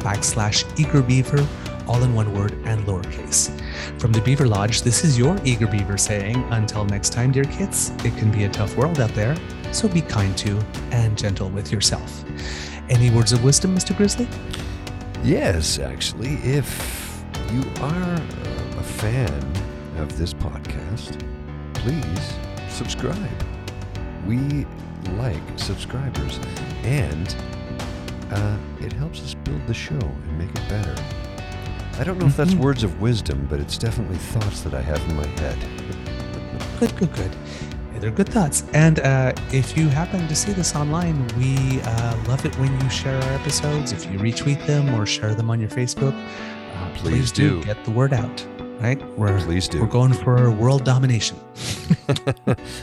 [0.00, 1.46] backslash eagerbeaver
[1.88, 3.50] all in one word and lowercase.
[4.00, 7.90] From the Beaver Lodge, this is your Eager Beaver saying, until next time, dear kits,
[8.04, 9.36] it can be a tough world out there,
[9.72, 10.58] so be kind to
[10.90, 12.24] and gentle with yourself.
[12.88, 13.96] Any words of wisdom, Mr.
[13.96, 14.28] Grizzly?
[15.22, 19.52] Yes, actually, if you are uh, a fan
[19.98, 21.22] of this podcast,
[21.74, 22.34] please
[22.68, 23.16] subscribe.
[24.26, 24.66] We
[25.16, 26.38] like subscribers,
[26.84, 27.36] and
[28.30, 30.94] uh, it helps us build the show and make it better.
[31.98, 32.62] I don't know if that's mm-hmm.
[32.62, 35.58] words of wisdom, but it's definitely thoughts that I have in my head.
[36.80, 37.36] good, good, good.
[38.00, 38.64] They're good thoughts.
[38.72, 42.90] And uh, if you happen to see this online, we uh, love it when you
[42.90, 43.92] share our episodes.
[43.92, 46.12] If you retweet them or share them on your Facebook,
[46.74, 47.60] uh, please, please do.
[47.60, 47.64] do.
[47.64, 48.44] get the word out.
[48.82, 49.00] Right?
[49.16, 49.80] We're, please do.
[49.80, 51.38] We're going for world domination.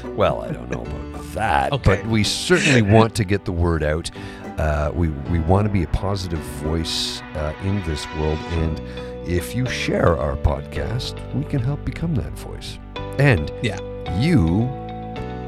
[0.15, 1.97] well, I don't know about that, okay.
[1.97, 4.09] but we certainly want to get the word out.
[4.57, 8.79] Uh, we we want to be a positive voice uh, in this world, and
[9.27, 12.79] if you share our podcast, we can help become that voice.
[13.17, 13.77] And yeah,
[14.17, 14.67] you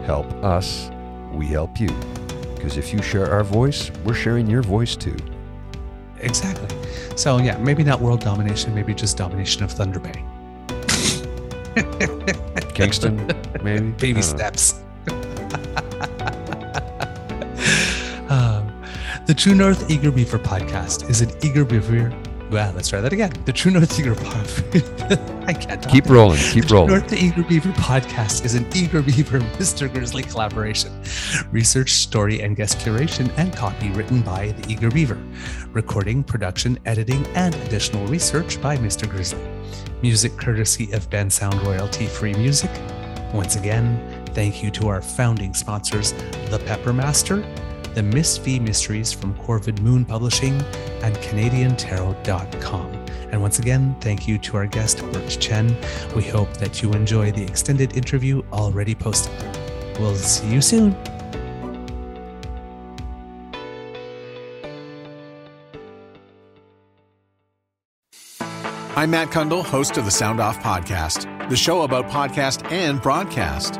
[0.05, 0.91] help us,
[1.31, 1.89] we help you.
[2.55, 5.15] Because if you share our voice, we're sharing your voice too.
[6.19, 6.67] Exactly.
[7.15, 10.25] So yeah, maybe not world domination, maybe just domination of Thunder Bay.
[12.73, 13.27] Kingston,
[13.63, 14.81] maybe baby steps.
[18.31, 18.71] Um,
[19.25, 22.13] the True North Eager Beaver podcast is an Eager Beaver.
[22.49, 23.33] Well, let's try that again.
[23.43, 25.37] The True North Eager podcast.
[25.51, 26.37] I can't Keep rolling.
[26.37, 26.91] Keep the rolling.
[26.91, 29.91] North Eager Beaver podcast is an Eager Beaver Mr.
[29.91, 30.93] Grizzly collaboration.
[31.51, 35.21] Research, story, and guest curation and copy written by the Eager Beaver.
[35.73, 39.09] Recording, production, editing, and additional research by Mr.
[39.09, 39.45] Grizzly.
[40.01, 42.71] Music courtesy of Bensound Royalty Free Music.
[43.33, 46.13] Once again, thank you to our founding sponsors,
[46.49, 47.43] The Pepper Master
[47.93, 50.53] the Miss V Mysteries from Corvid Moon Publishing,
[51.01, 53.00] and CanadianTarot.com.
[53.31, 55.75] And once again, thank you to our guest, Bert Chen.
[56.15, 59.33] We hope that you enjoy the extended interview already posted.
[59.99, 60.95] We'll see you soon.
[68.93, 73.79] I'm Matt Cundill, host of the Sound Off Podcast, the show about podcast and broadcast.